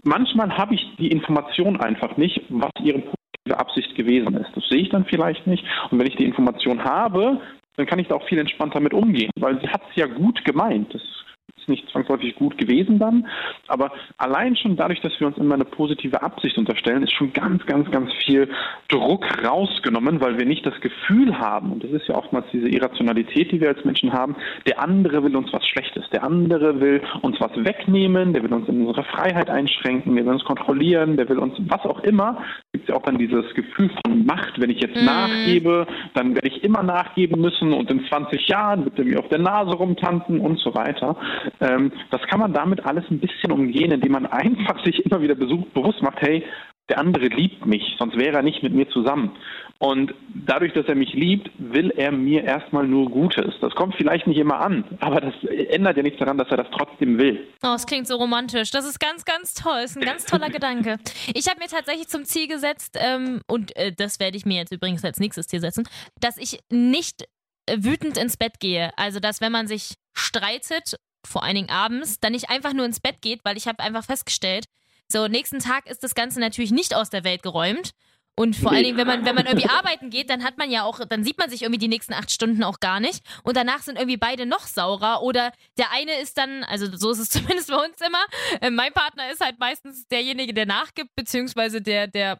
Manchmal 0.03 0.57
habe 0.57 0.75
ich 0.75 0.95
die 0.97 1.07
Information 1.07 1.79
einfach 1.79 2.17
nicht, 2.17 2.41
was 2.49 2.71
ihre 2.83 3.03
Absicht 3.51 3.95
gewesen 3.95 4.35
ist. 4.37 4.49
Das 4.55 4.67
sehe 4.69 4.81
ich 4.81 4.89
dann 4.89 5.05
vielleicht 5.05 5.45
nicht. 5.47 5.65
Und 5.91 5.99
wenn 5.99 6.07
ich 6.07 6.15
die 6.15 6.25
Information 6.25 6.83
habe, 6.83 7.41
dann 7.75 7.85
kann 7.85 7.99
ich 7.99 8.07
da 8.07 8.15
auch 8.15 8.27
viel 8.27 8.39
entspannter 8.39 8.79
mit 8.79 8.93
umgehen, 8.93 9.31
weil 9.39 9.59
sie 9.59 9.67
hat 9.67 9.81
es 9.89 9.95
ja 9.95 10.05
gut 10.05 10.45
gemeint. 10.45 10.93
Das 10.93 11.01
ist 11.01 11.69
nicht 11.69 11.89
zwangsläufig 11.89 12.35
gut 12.35 12.57
gewesen 12.57 12.99
dann, 12.99 13.27
aber 13.67 13.91
allein 14.17 14.55
schon 14.55 14.75
dadurch, 14.75 15.01
dass 15.01 15.17
wir 15.19 15.27
uns 15.27 15.37
immer 15.37 15.55
eine 15.55 15.65
positive 15.65 16.21
Absicht 16.21 16.57
unterstellen, 16.57 17.03
ist 17.03 17.13
schon 17.13 17.31
ganz, 17.31 17.65
ganz, 17.65 17.89
ganz 17.89 18.11
viel 18.25 18.49
Druck 18.89 19.25
rausgenommen, 19.45 20.19
weil 20.21 20.37
wir 20.37 20.45
nicht 20.45 20.65
das 20.65 20.79
Gefühl 20.81 21.37
haben, 21.39 21.71
und 21.71 21.83
das 21.83 21.91
ist 21.91 22.07
ja 22.07 22.15
oftmals 22.15 22.45
diese 22.51 22.67
Irrationalität, 22.67 23.51
die 23.51 23.61
wir 23.61 23.69
als 23.69 23.83
Menschen 23.85 24.11
haben, 24.11 24.35
der 24.67 24.81
andere 24.81 25.23
will 25.23 25.35
uns 25.35 25.51
was 25.53 25.65
Schlechtes, 25.65 26.03
der 26.11 26.23
andere 26.23 26.81
will 26.81 27.01
uns 27.21 27.39
was 27.39 27.51
wegnehmen, 27.55 28.33
der 28.33 28.43
will 28.43 28.53
uns 28.53 28.67
in 28.67 28.85
unsere 28.85 29.05
Freiheit 29.05 29.49
einschränken, 29.49 30.15
der 30.15 30.25
will 30.25 30.33
uns 30.33 30.43
kontrollieren, 30.43 31.17
der 31.17 31.29
will 31.29 31.39
uns 31.39 31.55
was 31.59 31.81
auch 31.85 32.01
immer. 32.01 32.43
Gibt 32.83 32.89
es 32.89 32.95
ja 32.95 32.99
auch 32.99 33.05
dann 33.05 33.17
dieses 33.17 33.45
Gefühl 33.53 33.89
von 34.05 34.25
Macht, 34.25 34.59
wenn 34.59 34.69
ich 34.69 34.81
jetzt 34.81 34.99
Mhm. 34.99 35.05
nachgebe, 35.05 35.87
dann 36.15 36.35
werde 36.35 36.49
ich 36.49 36.65
immer 36.65 36.83
nachgeben 36.83 37.39
müssen 37.39 37.71
und 37.71 37.89
in 37.89 38.03
20 38.07 38.45
Jahren 38.49 38.83
wird 38.83 38.99
er 38.99 39.05
mir 39.05 39.19
auf 39.19 39.29
der 39.29 39.39
Nase 39.39 39.73
rumtanzen 39.73 40.41
und 40.41 40.59
so 40.59 40.75
weiter. 40.75 41.15
Ähm, 41.61 41.93
das 42.11 42.21
kann 42.23 42.41
man 42.41 42.51
damit 42.51 42.85
alles 42.85 43.05
ein 43.09 43.19
bisschen 43.19 43.53
umgehen, 43.53 43.91
indem 43.91 44.11
man 44.11 44.25
einfach 44.41 44.83
sich 44.83 45.05
immer 45.05 45.21
wieder 45.21 45.35
bewusst 45.35 46.01
macht, 46.01 46.21
hey, 46.21 46.43
der 46.89 46.99
andere 46.99 47.27
liebt 47.27 47.65
mich, 47.65 47.95
sonst 47.97 48.17
wäre 48.17 48.35
er 48.35 48.43
nicht 48.43 48.61
mit 48.63 48.73
mir 48.73 48.89
zusammen. 48.89 49.31
Und 49.79 50.13
dadurch, 50.45 50.71
dass 50.73 50.85
er 50.85 50.95
mich 50.95 51.13
liebt, 51.13 51.51
will 51.57 51.91
er 51.91 52.11
mir 52.11 52.43
erstmal 52.43 52.87
nur 52.87 53.09
Gutes. 53.09 53.53
Das 53.59 53.75
kommt 53.75 53.95
vielleicht 53.95 54.27
nicht 54.27 54.37
immer 54.37 54.61
an, 54.61 54.85
aber 55.01 55.19
das 55.19 55.33
ändert 55.43 55.97
ja 55.97 56.03
nichts 56.03 56.19
daran, 56.19 56.37
dass 56.37 56.49
er 56.49 56.57
das 56.57 56.67
trotzdem 56.71 57.17
will. 57.17 57.47
Oh, 57.63 57.73
es 57.75 57.85
klingt 57.85 58.07
so 58.07 58.15
romantisch. 58.15 58.71
Das 58.71 58.85
ist 58.85 58.99
ganz, 58.99 59.25
ganz 59.25 59.53
toll. 59.53 59.79
Ist 59.83 59.97
ein 59.97 60.05
ganz 60.05 60.25
toller 60.25 60.49
Gedanke. 60.51 60.99
Ich 61.33 61.49
habe 61.49 61.59
mir 61.59 61.67
tatsächlich 61.67 62.07
zum 62.07 62.23
Ziel 62.23 62.47
gesetzt, 62.47 62.97
ähm, 62.99 63.41
und 63.47 63.75
äh, 63.75 63.91
das 63.91 64.19
werde 64.19 64.37
ich 64.37 64.45
mir 64.45 64.57
jetzt 64.57 64.71
übrigens 64.71 65.03
als 65.03 65.19
nächstes 65.19 65.47
Ziel 65.47 65.59
setzen, 65.59 65.87
dass 66.21 66.37
ich 66.37 66.59
nicht 66.69 67.25
äh, 67.65 67.77
wütend 67.79 68.17
ins 68.17 68.37
Bett 68.37 68.59
gehe. 68.59 68.91
Also, 68.97 69.19
dass 69.19 69.41
wenn 69.41 69.51
man 69.51 69.67
sich 69.67 69.95
streitet, 70.13 70.95
vor 71.25 71.43
allen 71.43 71.55
Dingen 71.55 71.69
abends, 71.69 72.19
dann 72.19 72.31
nicht 72.33 72.49
einfach 72.49 72.73
nur 72.73 72.85
ins 72.85 72.99
Bett 72.99 73.21
geht, 73.21 73.41
weil 73.43 73.57
ich 73.57 73.67
habe 73.67 73.83
einfach 73.83 74.05
festgestellt, 74.05 74.65
so, 75.11 75.27
nächsten 75.27 75.59
Tag 75.59 75.87
ist 75.89 76.03
das 76.03 76.15
Ganze 76.15 76.39
natürlich 76.39 76.71
nicht 76.71 76.95
aus 76.95 77.09
der 77.09 77.23
Welt 77.23 77.43
geräumt. 77.43 77.91
Und 78.35 78.55
vor 78.55 78.71
allen 78.71 78.83
Dingen, 78.83 78.97
wenn 78.97 79.05
man, 79.05 79.25
wenn 79.25 79.35
man 79.35 79.45
irgendwie 79.45 79.69
arbeiten 79.69 80.09
geht, 80.09 80.29
dann 80.31 80.43
hat 80.43 80.57
man 80.57 80.71
ja 80.71 80.83
auch, 80.83 80.99
dann 81.05 81.23
sieht 81.23 81.37
man 81.37 81.51
sich 81.51 81.61
irgendwie 81.61 81.79
die 81.79 81.87
nächsten 81.87 82.13
acht 82.13 82.31
Stunden 82.31 82.63
auch 82.63 82.79
gar 82.79 82.99
nicht. 82.99 83.23
Und 83.43 83.55
danach 83.55 83.83
sind 83.83 83.95
irgendwie 83.95 84.17
beide 84.17 84.47
noch 84.47 84.65
saurer. 84.65 85.21
Oder 85.21 85.53
der 85.77 85.91
eine 85.91 86.19
ist 86.19 86.37
dann, 86.37 86.63
also 86.63 86.87
so 86.97 87.11
ist 87.11 87.19
es 87.19 87.29
zumindest 87.29 87.69
bei 87.69 87.77
uns 87.77 88.01
immer. 88.01 88.25
Äh, 88.59 88.71
mein 88.71 88.91
Partner 88.91 89.31
ist 89.31 89.39
halt 89.39 89.59
meistens 89.59 90.07
derjenige, 90.07 90.53
der 90.53 90.65
nachgibt, 90.65 91.11
beziehungsweise 91.15 91.81
der, 91.81 92.07
der 92.07 92.39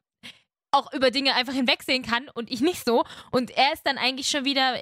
auch 0.72 0.92
über 0.94 1.12
Dinge 1.12 1.36
einfach 1.36 1.54
hinwegsehen 1.54 2.02
kann 2.02 2.28
und 2.34 2.50
ich 2.50 2.62
nicht 2.62 2.84
so. 2.84 3.04
Und 3.32 3.52
er 3.52 3.74
ist 3.74 3.84
dann 3.86 4.00
eigentlich 4.00 4.30
schon 4.30 4.46
wieder. 4.46 4.82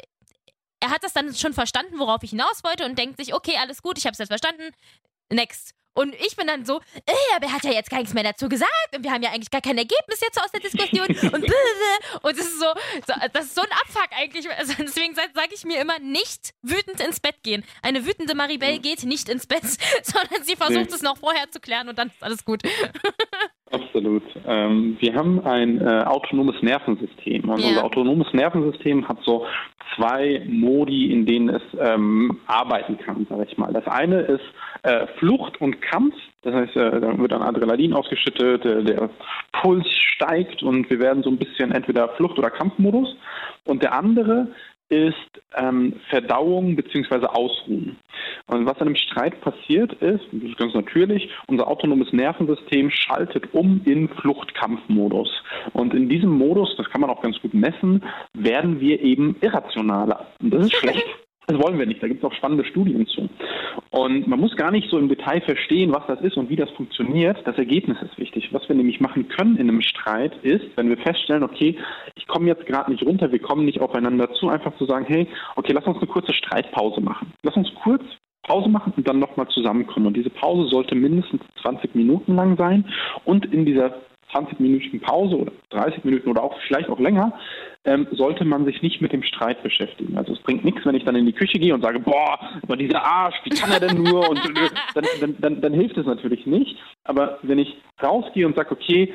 Er 0.84 0.89
hat 0.89 1.03
das 1.03 1.13
dann 1.13 1.36
schon 1.36 1.53
verstanden, 1.53 2.00
worauf 2.00 2.24
ich 2.24 2.32
hinaus 2.32 2.63
wollte 2.63 2.86
und 2.86 2.98
denkt 2.98 3.18
sich, 3.18 3.36
okay, 3.36 3.58
alles 3.60 3.82
gut, 3.82 3.98
ich 3.98 4.06
habe 4.06 4.13
es 4.13 4.18
jetzt 4.18 4.30
verstanden. 4.30 4.72
Next. 5.30 5.74
Und 5.93 6.15
ich 6.15 6.36
bin 6.38 6.48
dann 6.48 6.65
so, 6.65 6.79
äh, 7.05 7.12
aber 7.36 7.48
er 7.48 7.53
hat 7.53 7.63
ja 7.65 7.71
jetzt 7.71 7.89
gar 7.89 7.98
nichts 7.98 8.13
mehr 8.13 8.24
dazu 8.24 8.48
gesagt 8.48 8.71
und 8.95 9.03
wir 9.03 9.12
haben 9.12 9.21
ja 9.24 9.31
eigentlich 9.31 9.51
gar 9.51 9.60
kein 9.62 9.77
Ergebnis 9.77 10.21
jetzt 10.21 10.41
aus 10.41 10.50
der 10.51 10.62
Diskussion 10.62 11.07
und 11.07 11.19
blablabla. 11.19 12.19
und 12.21 12.31
es 12.38 12.45
ist 12.45 12.60
so, 12.60 12.67
so, 13.07 13.13
das 13.33 13.45
ist 13.45 13.55
so 13.55 13.62
ein 13.62 13.71
Abfuck 13.71 14.07
eigentlich. 14.17 14.50
Also 14.51 14.74
deswegen 14.79 15.15
sage 15.15 15.31
sag 15.36 15.51
ich 15.53 15.65
mir 15.65 15.79
immer, 15.81 16.00
nicht 16.00 16.53
wütend 16.62 17.01
ins 17.01 17.19
Bett 17.19 17.43
gehen. 17.43 17.65
Eine 17.81 18.05
wütende 18.05 18.36
Maribel 18.36 18.79
geht 18.79 19.03
nicht 19.03 19.27
ins 19.27 19.48
Bett, 19.48 19.63
sondern 20.03 20.43
sie 20.43 20.55
versucht 20.55 20.89
Nee. 20.89 20.95
es 20.95 21.01
noch 21.01 21.17
vorher 21.17 21.51
zu 21.51 21.60
klären 21.60 21.89
und 21.89 21.98
dann 21.98 22.07
ist 22.07 22.24
alles 22.24 22.45
gut. 22.45 22.62
Absolut. 23.72 24.24
Ähm, 24.46 24.98
wir 25.00 25.16
haben 25.16 25.46
ein 25.46 25.80
äh, 25.80 26.04
autonomes 26.06 26.62
Nervensystem 26.62 27.48
und 27.50 27.60
Ja. 27.62 27.68
unser 27.70 27.84
autonomes 27.86 28.32
Nervensystem 28.34 29.08
hat 29.08 29.18
so 29.24 29.46
zwei 29.96 30.42
Modi, 30.48 31.12
in 31.12 31.25
denen 31.25 31.50
es 31.50 31.62
ähm, 31.80 32.40
arbeiten 32.48 32.98
kann, 32.98 33.25
sage 33.30 33.46
ich 33.50 33.58
mal. 33.58 33.72
Das 33.74 33.88
eine 33.88 34.22
ist 34.22 34.44
äh, 34.84 35.08
Flucht 35.20 35.60
und 35.62 35.82
Kampf. 35.82 36.16
Das 36.44 36.54
heißt, 36.54 36.75
äh, 36.75 37.00
da 37.00 37.18
wird 37.18 37.32
dann 37.32 37.42
Adrenalin 37.42 37.94
ausgeschüttet, 37.94 38.66
äh, 38.66 38.84
der 38.84 39.10
Puls 39.62 39.88
steigt 40.16 40.63
und 40.63 40.90
wir 40.90 41.00
werden 41.00 41.24
so 41.24 41.30
ein 41.30 41.38
bisschen 41.38 41.72
entweder 41.72 42.10
Flucht- 42.10 42.40
oder 42.40 42.50
Kampfmodus. 42.50 43.16
Und 43.66 43.84
der 43.84 43.94
andere 43.94 44.48
ist 44.91 45.15
ähm, 45.55 45.93
Verdauung 46.10 46.75
bzw. 46.75 47.25
Ausruhen. 47.25 47.98
Und 48.48 48.65
was 48.65 48.75
in 48.77 48.88
einem 48.88 48.95
Streit 48.95 49.39
passiert 49.41 49.93
ist, 49.93 50.24
das 50.31 50.43
ist 50.43 50.57
ganz 50.57 50.74
natürlich, 50.74 51.29
unser 51.48 51.67
autonomes 51.67 52.12
Nervensystem 52.12 52.91
schaltet 52.91 53.53
um 53.53 53.81
in 53.86 54.10
Fluchtkampfmodus. 54.10 55.29
Und 55.74 55.93
in 55.93 56.10
diesem 56.10 56.29
Modus, 56.29 56.75
das 56.77 56.89
kann 56.89 57.01
man 57.01 57.10
auch 57.10 57.21
ganz 57.21 57.39
gut 57.41 57.53
messen, 57.53 58.03
werden 58.33 58.79
wir 58.81 59.01
eben 59.01 59.38
irrationaler. 59.41 60.27
Und 60.41 60.53
das 60.53 60.65
ist 60.65 60.75
schlecht. 60.79 61.05
Das 61.48 61.57
wollen 61.62 61.79
wir 61.79 61.86
nicht. 61.86 62.01
Da 62.01 62.07
gibt 62.07 62.24
es 62.24 62.29
auch 62.29 62.33
spannende 62.33 62.63
Studien 62.65 63.05
zu. 63.07 63.27
Und 63.89 64.27
man 64.27 64.39
muss 64.39 64.55
gar 64.55 64.71
nicht 64.71 64.89
so 64.89 64.98
im 64.98 65.10
Detail 65.10 65.41
verstehen, 65.41 65.91
was 65.91 66.05
das 66.07 66.21
ist 66.21 66.38
und 66.38 66.50
wie 66.50 66.55
das 66.55 66.69
funktioniert. 66.71 67.45
Das 67.45 67.57
Ergebnis 67.57 67.98
ist 68.01 68.17
wichtig. 68.17 68.50
Was 68.53 68.67
wir 68.69 68.75
nämlich 68.75 69.01
machen 69.01 69.27
können 69.27 69.57
in 69.57 69.67
einem 69.67 69.81
Streit 69.81 70.33
ist, 70.43 70.65
wenn 70.75 70.89
wir 70.89 70.98
feststellen, 70.98 71.43
okay, 71.43 71.77
ich 72.15 72.27
komme 72.27 72.48
jetzt 72.48 72.65
gerade 72.67 72.91
nicht 72.91 73.03
runter, 73.03 73.31
wir 73.31 73.39
kommen 73.39 73.65
nicht 73.65 73.81
aufeinander 73.81 74.31
zu, 74.33 74.50
einfach 74.50 74.75
zu 74.77 74.86
sagen, 74.86 75.05
hey, 75.07 75.27
okay, 75.55 75.74
lass 75.74 75.86
uns 75.86 75.98
eine 75.98 76.07
kurze 76.07 76.33
Streitpause 76.33 77.01
machen. 77.01 77.33
Lass 77.43 77.57
uns 77.57 77.71
kurz 77.83 78.03
Pause 78.43 78.69
machen 78.69 78.93
und 78.95 79.07
dann 79.07 79.19
nochmal 79.19 79.47
zusammenkommen. 79.49 80.08
Und 80.08 80.17
diese 80.17 80.30
Pause 80.30 80.69
sollte 80.69 80.95
mindestens 80.95 81.41
20 81.62 81.95
Minuten 81.95 82.36
lang 82.36 82.58
sein. 82.58 82.86
Und 83.25 83.45
in 83.54 83.65
dieser 83.65 83.93
20-minütigen 84.34 85.02
Pause 85.02 85.38
oder 85.38 85.52
30 85.70 86.04
Minuten 86.04 86.30
oder 86.30 86.44
auch 86.44 86.56
vielleicht 86.67 86.89
auch 86.89 87.00
länger, 87.00 87.34
ähm, 87.86 88.08
sollte 88.12 88.46
man 88.46 88.65
sich 88.65 88.82
nicht 88.82 89.02
mit 89.02 89.12
dem 89.12 89.24
Streit 89.24 89.63
beschäftigen. 89.63 90.17
Also 90.17 90.34
es 90.34 90.39
bringt 90.39 90.63
nichts, 90.63 90.86
wenn 90.86 90.96
ich 90.96 91.04
dann 91.04 91.15
in 91.15 91.26
die 91.26 91.34
Küche 91.34 91.60
gehe 91.60 91.74
und 91.74 91.82
sage, 91.82 92.00
boah, 92.00 92.39
aber 92.62 92.78
dieser 92.78 93.04
Arsch, 93.04 93.36
wie 93.44 93.50
kann 93.50 93.72
er 93.72 93.80
denn 93.80 94.04
nur? 94.04 94.30
Und 94.30 94.39
äh, 94.39 94.70
dann, 94.94 95.06
dann, 95.20 95.36
dann, 95.39 95.62
dann 95.62 95.74
hilft 95.74 95.98
es 95.98 96.06
natürlich 96.06 96.46
nicht. 96.46 96.78
Aber 97.04 97.39
wenn 97.41 97.60
ich 97.60 97.76
rausgehe 98.02 98.46
und 98.46 98.56
sage, 98.56 98.72
okay, 98.72 99.13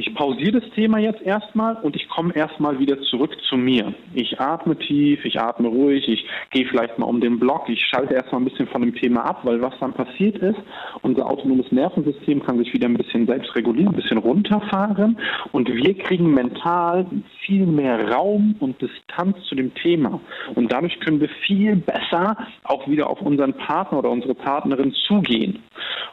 ich 0.00 0.14
pausiere 0.14 0.60
das 0.60 0.70
Thema 0.70 0.98
jetzt 0.98 1.20
erstmal 1.20 1.76
und 1.76 1.94
ich 1.94 2.08
komme 2.08 2.34
erstmal 2.34 2.78
wieder 2.78 2.98
zurück 3.02 3.36
zu 3.50 3.58
mir. 3.58 3.92
Ich 4.14 4.40
atme 4.40 4.74
tief, 4.78 5.22
ich 5.26 5.38
atme 5.38 5.68
ruhig, 5.68 6.08
ich 6.08 6.26
gehe 6.50 6.66
vielleicht 6.66 6.98
mal 6.98 7.04
um 7.04 7.20
den 7.20 7.38
Block, 7.38 7.68
ich 7.68 7.84
schalte 7.84 8.14
erstmal 8.14 8.40
ein 8.40 8.46
bisschen 8.46 8.66
von 8.68 8.80
dem 8.80 8.94
Thema 8.94 9.26
ab, 9.26 9.40
weil 9.42 9.60
was 9.60 9.74
dann 9.78 9.92
passiert 9.92 10.38
ist, 10.38 10.58
unser 11.02 11.28
autonomes 11.28 11.70
Nervensystem 11.70 12.42
kann 12.42 12.56
sich 12.56 12.72
wieder 12.72 12.88
ein 12.88 12.96
bisschen 12.96 13.26
selbst 13.26 13.54
regulieren, 13.54 13.88
ein 13.88 14.00
bisschen 14.00 14.16
runterfahren 14.16 15.18
und 15.52 15.68
wir 15.68 15.94
kriegen 15.98 16.32
mental 16.32 17.04
viel 17.44 17.66
mehr 17.66 18.10
Raum 18.10 18.56
und 18.60 18.80
Distanz 18.80 19.36
zu 19.48 19.54
dem 19.54 19.74
Thema. 19.74 20.18
Und 20.54 20.72
dadurch 20.72 20.98
können 21.00 21.20
wir 21.20 21.28
viel 21.46 21.76
besser 21.76 22.38
auch 22.64 22.88
wieder 22.88 23.10
auf 23.10 23.20
unseren 23.20 23.52
Partner 23.52 23.98
oder 23.98 24.10
unsere 24.10 24.34
Partnerin 24.34 24.94
zugehen. 25.06 25.62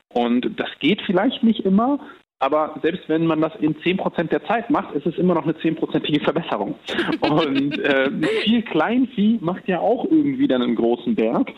Und 0.10 0.60
das 0.60 0.70
geht 0.80 1.02
vielleicht 1.04 1.44
nicht 1.44 1.62
immer, 1.62 2.00
aber 2.40 2.76
selbst 2.82 3.10
wenn 3.10 3.26
man 3.26 3.42
das 3.42 3.54
in 3.60 3.76
10% 3.76 4.30
der 4.30 4.46
Zeit 4.46 4.70
macht, 4.70 4.94
ist 4.96 5.06
es 5.06 5.18
immer 5.18 5.34
noch 5.34 5.44
eine 5.44 5.54
10%ige 5.54 6.20
Verbesserung. 6.20 6.76
Und 7.22 7.80
äh, 7.80 8.12
viel 8.44 8.62
Kleinvieh 8.64 9.40
macht 9.42 9.68
ja 9.68 9.80
auch 9.80 10.06
irgendwie 10.06 10.48
dann 10.48 10.62
einen 10.62 10.76
großen 10.76 11.16
Berg. 11.16 11.52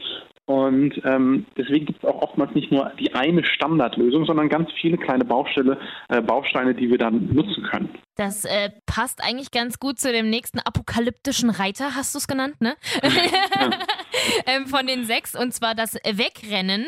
Und 0.50 1.00
ähm, 1.06 1.46
deswegen 1.56 1.86
gibt 1.86 2.04
es 2.04 2.10
auch 2.10 2.24
oftmals 2.24 2.56
nicht 2.56 2.72
nur 2.72 2.92
die 3.00 3.14
eine 3.14 3.44
Standardlösung, 3.44 4.26
sondern 4.26 4.50
ganz 4.50 4.72
viele 4.82 4.98
kleine 4.98 5.24
Baustelle, 5.24 5.78
äh, 6.08 6.24
Bausteine, 6.24 6.74
die 6.74 6.90
wir 6.90 6.98
dann 6.98 7.32
nutzen 7.32 7.62
können. 7.70 7.90
Das 8.16 8.46
äh, 8.46 8.72
passt 8.88 9.24
eigentlich 9.24 9.52
ganz 9.52 9.78
gut 9.78 10.00
zu 10.00 10.12
dem 10.12 10.32
nächsten 10.32 10.60
apokalyptischen 10.60 11.52
Reiter, 11.52 11.96
hast 11.96 12.16
du 12.16 12.18
es 12.18 12.28
genannt, 12.28 12.60
ne? 12.62 12.76
ähm, 14.48 14.66
von 14.66 14.88
den 14.88 15.04
sechs, 15.04 15.36
und 15.36 15.54
zwar 15.54 15.76
das 15.76 15.94
Wegrennen. 16.04 16.88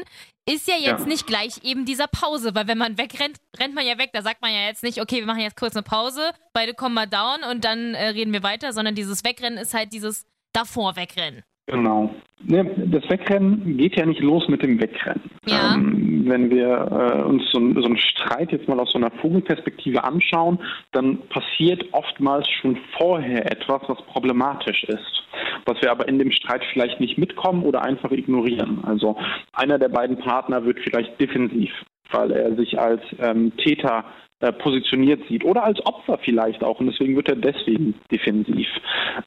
Ist 0.50 0.68
ja 0.68 0.76
jetzt 0.76 1.02
Ja. 1.02 1.06
nicht 1.06 1.28
gleich 1.28 1.64
eben 1.64 1.86
dieser 1.86 2.08
Pause, 2.08 2.56
weil 2.56 2.68
wenn 2.68 2.78
man 2.78 2.98
wegrennt, 2.98 3.38
rennt 3.60 3.76
man 3.76 3.86
ja 3.86 3.98
weg. 3.98 4.10
Da 4.14 4.22
sagt 4.24 4.42
man 4.42 4.52
ja 4.52 4.62
jetzt 4.66 4.82
nicht, 4.84 5.00
okay, 5.00 5.18
wir 5.18 5.26
machen 5.28 5.42
jetzt 5.42 5.56
kurz 5.58 5.76
eine 5.76 5.84
Pause, 5.84 6.32
beide 6.54 6.74
kommen 6.74 6.96
mal 6.96 7.06
down 7.08 7.44
und 7.44 7.64
dann 7.64 7.94
äh, 7.94 8.08
reden 8.08 8.34
wir 8.34 8.42
weiter, 8.44 8.74
sondern 8.74 8.96
dieses 8.96 9.24
Wegrennen 9.24 9.60
ist 9.60 9.74
halt 9.74 9.94
dieses 9.94 10.26
davor 10.52 10.96
wegrennen. 10.96 11.44
Genau. 11.72 12.14
Das 12.44 13.08
Wegrennen 13.10 13.78
geht 13.78 13.96
ja 13.96 14.06
nicht 14.06 14.20
los 14.20 14.48
mit 14.48 14.64
dem 14.64 14.82
Wegrennen. 14.82 15.30
Ja. 15.46 15.76
Ähm, 15.76 16.24
wenn 16.26 16.50
wir 16.50 16.68
äh, 16.68 17.22
uns 17.24 17.44
so, 17.52 17.60
so 17.60 17.86
einen 17.86 17.98
Streit 17.98 18.52
jetzt 18.52 18.68
mal 18.68 18.80
aus 18.80 18.92
so 18.92 18.98
einer 18.98 19.12
Vogelperspektive 19.12 20.04
anschauen, 20.04 20.58
dann 20.92 21.20
passiert 21.30 21.86
oftmals 21.92 22.50
schon 22.50 22.78
vorher 22.98 23.52
etwas, 23.52 23.82
was 23.88 24.02
problematisch 24.08 24.84
ist, 24.86 25.24
was 25.66 25.80
wir 25.82 25.92
aber 25.92 26.08
in 26.08 26.18
dem 26.18 26.32
Streit 26.32 26.64
vielleicht 26.74 27.00
nicht 27.00 27.18
mitkommen 27.18 27.64
oder 27.64 27.84
einfach 27.84 28.12
ignorieren. 28.12 28.84
Also 28.84 29.18
einer 29.54 29.78
der 29.78 29.90
beiden 29.90 30.18
Partner 30.18 30.66
wird 30.66 30.80
vielleicht 30.80 31.22
defensiv, 31.22 31.72
weil 32.12 32.32
er 32.32 32.56
sich 32.56 32.80
als 32.80 33.02
ähm, 33.20 33.56
Täter 33.58 34.04
äh, 34.40 34.52
positioniert 34.52 35.22
sieht 35.30 35.46
oder 35.46 35.64
als 35.64 35.86
Opfer 35.86 36.18
vielleicht 36.18 36.64
auch 36.64 36.80
und 36.80 36.88
deswegen 36.88 37.16
wird 37.16 37.30
er 37.30 37.36
deswegen 37.36 37.94
defensiv. 38.12 38.68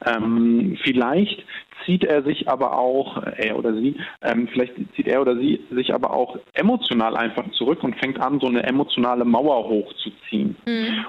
Ähm, 0.04 0.76
vielleicht 0.83 1.44
zieht 1.84 2.04
er 2.04 2.22
sich 2.22 2.48
aber 2.48 2.78
auch, 2.78 3.22
er 3.22 3.58
oder 3.58 3.74
sie, 3.74 3.96
ähm, 4.22 4.48
vielleicht 4.48 4.74
zieht 4.94 5.08
er 5.08 5.20
oder 5.20 5.37
sie 5.37 5.60
sich 5.70 5.92
aber 5.94 6.12
auch 6.12 6.38
emotional 6.54 7.16
einfach 7.16 7.50
zurück 7.52 7.82
und 7.82 7.96
fängt 7.96 8.20
an, 8.20 8.40
so 8.40 8.46
eine 8.46 8.62
emotionale 8.64 9.24
Mauer 9.24 9.68
hochzuziehen. 9.68 10.56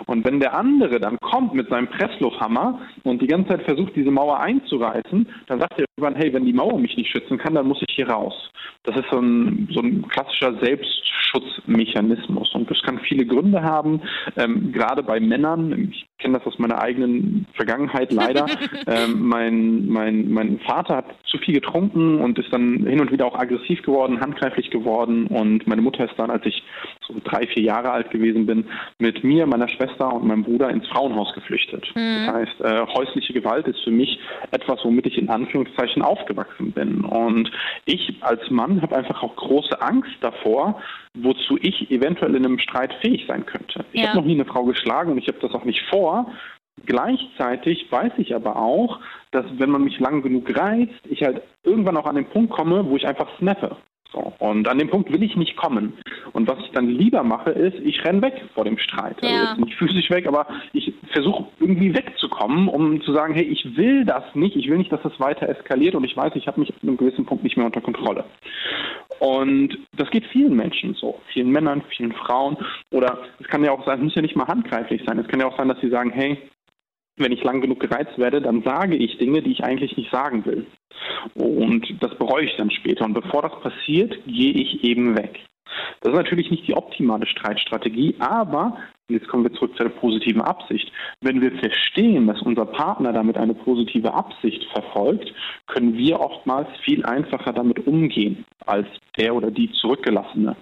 Und 0.06 0.26
wenn 0.26 0.40
der 0.40 0.56
andere 0.56 1.00
dann 1.00 1.18
kommt 1.20 1.54
mit 1.54 1.70
seinem 1.70 1.88
Presslufthammer 1.88 2.80
und 3.04 3.22
die 3.22 3.28
ganze 3.28 3.50
Zeit 3.50 3.64
versucht, 3.64 3.96
diese 3.96 4.12
Mauer 4.12 4.40
einzureißen, 4.40 5.28
dann 5.48 5.60
sagt 5.60 5.80
er 5.80 5.86
irgendwann, 5.98 6.22
hey, 6.22 6.34
wenn 6.34 6.46
die 6.46 6.54
Mauer 6.54 6.78
mich 6.80 6.98
nicht 6.98 7.12
schützen 7.12 7.38
kann, 7.38 7.56
dann 7.56 7.68
muss 7.68 7.82
ich 7.88 7.96
hier 7.96 8.10
raus. 8.10 8.34
Das 8.84 8.96
ist 8.98 9.10
so 9.12 9.20
ein, 9.20 9.68
so 9.72 9.82
ein 9.82 10.08
klassischer 10.08 10.54
Selbstschutzmechanismus 10.60 12.54
und 12.54 12.70
das 12.70 12.82
kann 12.84 13.00
viele 13.00 13.26
Gründe 13.26 13.64
haben. 13.64 14.02
Ähm, 14.38 14.72
gerade 14.72 15.02
bei 15.04 15.20
Männern, 15.20 15.90
ich 15.92 16.06
kenne 16.20 16.38
das 16.38 16.48
aus 16.48 16.60
meiner 16.60 16.82
eigenen 16.82 17.48
Vergangenheit 17.54 18.12
leider. 18.14 18.46
ähm, 18.88 19.28
mein, 19.28 19.88
mein, 19.88 20.32
mein 20.32 20.55
Vater 20.60 20.98
hat 20.98 21.06
zu 21.26 21.38
viel 21.38 21.56
getrunken 21.56 22.22
und 22.22 22.38
ist 22.40 22.52
dann 22.52 22.86
hin 22.86 23.00
und 23.00 23.12
wieder 23.12 23.26
auch 23.26 23.38
aggressiv 23.38 23.82
geworden, 23.82 24.20
handgreiflich 24.20 24.70
geworden. 24.70 25.28
Und 25.28 25.68
meine 25.68 25.82
Mutter 25.82 26.06
ist 26.06 26.18
dann, 26.18 26.30
als 26.30 26.46
ich 26.46 26.64
so 27.08 27.16
drei, 27.24 27.48
vier 27.48 27.64
Jahre 27.64 27.92
alt 27.92 28.12
gewesen 28.12 28.46
bin, 28.46 28.66
mit 29.00 29.24
mir, 29.24 29.46
meiner 29.46 29.68
Schwester 29.68 30.14
und 30.14 30.26
meinem 30.26 30.44
Bruder 30.44 30.70
ins 30.70 30.88
Frauenhaus 30.88 31.34
geflüchtet. 31.34 31.86
Mhm. 31.96 32.26
Das 32.26 32.36
heißt, 32.36 32.62
äh, 32.62 32.86
häusliche 32.94 33.34
Gewalt 33.34 33.68
ist 33.68 33.80
für 33.84 33.92
mich 33.92 34.20
etwas, 34.52 34.80
womit 34.84 35.06
ich 35.08 35.18
in 35.18 35.30
Anführungszeichen 35.30 36.02
aufgewachsen 36.02 36.72
bin. 36.72 37.02
Und 37.02 37.52
ich 37.86 38.16
als 38.22 38.50
Mann 38.50 38.82
habe 38.82 38.96
einfach 38.96 39.22
auch 39.24 39.36
große 39.36 39.82
Angst 39.82 40.16
davor, 40.22 40.82
wozu 41.16 41.58
ich 41.62 41.90
eventuell 41.92 42.36
in 42.36 42.46
einem 42.46 42.60
Streit 42.60 42.94
fähig 43.02 43.26
sein 43.28 43.46
könnte. 43.46 43.86
Ich 43.92 44.02
ja. 44.02 44.10
habe 44.10 44.20
noch 44.20 44.26
nie 44.26 44.34
eine 44.34 44.46
Frau 44.46 44.64
geschlagen 44.64 45.12
und 45.12 45.18
ich 45.18 45.28
habe 45.28 45.40
das 45.40 45.54
auch 45.54 45.66
nicht 45.66 45.82
vor. 45.90 46.32
Gleichzeitig 46.86 47.92
weiß 47.92 48.14
ich 48.18 48.36
aber 48.36 48.58
auch, 48.58 49.00
dass 49.32 49.46
wenn 49.58 49.70
man 49.70 49.84
mich 49.84 50.00
lang 50.00 50.22
genug 50.22 50.56
reizt, 50.56 50.94
ich 51.10 51.24
halt 51.24 51.42
irgendwann 51.64 51.98
auch 51.98 52.06
an 52.06 52.16
den 52.16 52.30
Punkt 52.30 52.52
komme, 52.52 52.86
wo 52.86 52.96
ich 52.96 53.08
einfach 53.08 53.28
snappe. 53.40 53.78
So. 54.12 54.34
Und 54.40 54.68
an 54.68 54.78
dem 54.78 54.90
Punkt 54.90 55.12
will 55.12 55.24
ich 55.24 55.36
nicht 55.36 55.58
kommen. 55.58 55.94
Und 56.32 56.48
was 56.48 56.60
ich 56.60 56.72
dann 56.72 56.88
lieber 56.88 57.24
mache, 57.24 57.50
ist, 57.52 57.78
ich 57.84 58.04
renne 58.06 58.22
weg 58.22 58.46
vor 58.54 58.64
dem 58.64 58.78
Streit. 58.78 59.22
Also 59.22 59.36
ja. 59.36 59.50
Also 59.50 59.62
nicht 59.62 59.76
physisch 59.76 60.10
weg, 60.10 60.28
aber 60.28 60.48
ich 60.74 60.94
versuche 61.12 61.48
irgendwie 61.60 61.94
wegzukommen, 61.94 62.68
um 62.68 63.02
zu 63.02 63.14
sagen, 63.14 63.34
hey, 63.34 63.44
ich 63.44 63.76
will 63.76 64.06
das 64.06 64.24
nicht, 64.34 64.56
ich 64.56 64.70
will 64.70 64.78
nicht, 64.78 64.92
dass 64.92 65.02
das 65.02 65.20
weiter 65.20 65.50
eskaliert 65.50 65.96
und 65.96 66.04
ich 66.04 66.16
weiß, 66.16 66.34
ich 66.36 66.48
habe 66.48 66.60
mich 66.60 66.72
an 66.72 66.88
einem 66.88 66.98
gewissen 66.98 67.26
Punkt 67.26 67.44
nicht 67.44 67.58
mehr 67.58 67.66
unter 67.66 67.82
Kontrolle. 67.82 68.26
Und 69.20 69.78
das 69.98 70.10
geht 70.12 70.26
vielen 70.26 70.56
Menschen 70.56 70.94
so, 70.94 71.20
vielen 71.34 71.50
Männern, 71.50 71.84
vielen 71.90 72.14
Frauen. 72.14 72.58
Oder 72.92 73.20
es 73.40 73.48
kann 73.48 73.64
ja 73.64 73.72
auch 73.72 73.86
sein, 73.86 74.00
es 74.00 74.04
muss 74.04 74.16
ja 74.16 74.22
nicht 74.22 74.36
mal 74.36 74.48
handgreiflich 74.48 75.02
sein. 75.06 75.20
Es 75.20 75.28
kann 75.28 75.40
ja 75.40 75.48
auch 75.48 75.58
sein, 75.58 75.70
dass 75.70 75.80
sie 75.82 75.90
sagen, 75.90 76.12
hey, 76.12 76.38
wenn 77.18 77.32
ich 77.32 77.44
lang 77.44 77.62
genug 77.62 77.80
gereizt 77.80 78.18
werde, 78.18 78.42
dann 78.42 78.64
sage 78.64 78.96
ich 78.96 79.18
Dinge, 79.18 79.42
die 79.42 79.52
ich 79.52 79.64
eigentlich 79.64 79.96
nicht 79.98 80.12
sagen 80.12 80.46
will. 80.46 80.66
Und 81.34 81.86
das 82.02 82.18
bereue 82.18 82.46
ich 82.46 82.56
dann 82.58 82.72
später. 82.72 83.06
Und 83.06 83.14
bevor 83.14 83.42
das 83.42 83.60
passiert, 83.62 84.14
gehe 84.26 84.54
ich 84.54 84.84
eben 84.84 85.18
weg. 85.18 85.40
Das 86.02 86.12
ist 86.12 86.18
natürlich 86.18 86.52
nicht 86.52 86.68
die 86.68 86.76
optimale 86.76 87.26
Streitstrategie, 87.26 88.16
aber 88.20 88.78
jetzt 89.10 89.28
kommen 89.28 89.44
wir 89.44 89.54
zurück 89.54 89.76
zu 89.78 89.84
der 89.84 89.90
positiven 89.90 90.42
Absicht. 90.42 90.92
Wenn 91.22 91.42
wir 91.42 91.52
verstehen, 91.52 92.28
dass 92.28 92.42
unser 92.42 92.66
Partner 92.66 93.14
damit 93.14 93.38
eine 93.38 93.54
positive 93.54 94.14
Absicht 94.14 94.66
verfolgt, 94.72 95.34
können 95.68 95.98
wir 95.98 96.20
oftmals 96.20 96.68
viel 96.84 97.06
einfacher 97.06 97.54
damit 97.54 97.86
umgehen 97.86 98.46
als 98.66 98.88
der 99.18 99.36
oder 99.36 99.52
die 99.52 99.72
Zurückgelassene. 99.74 100.56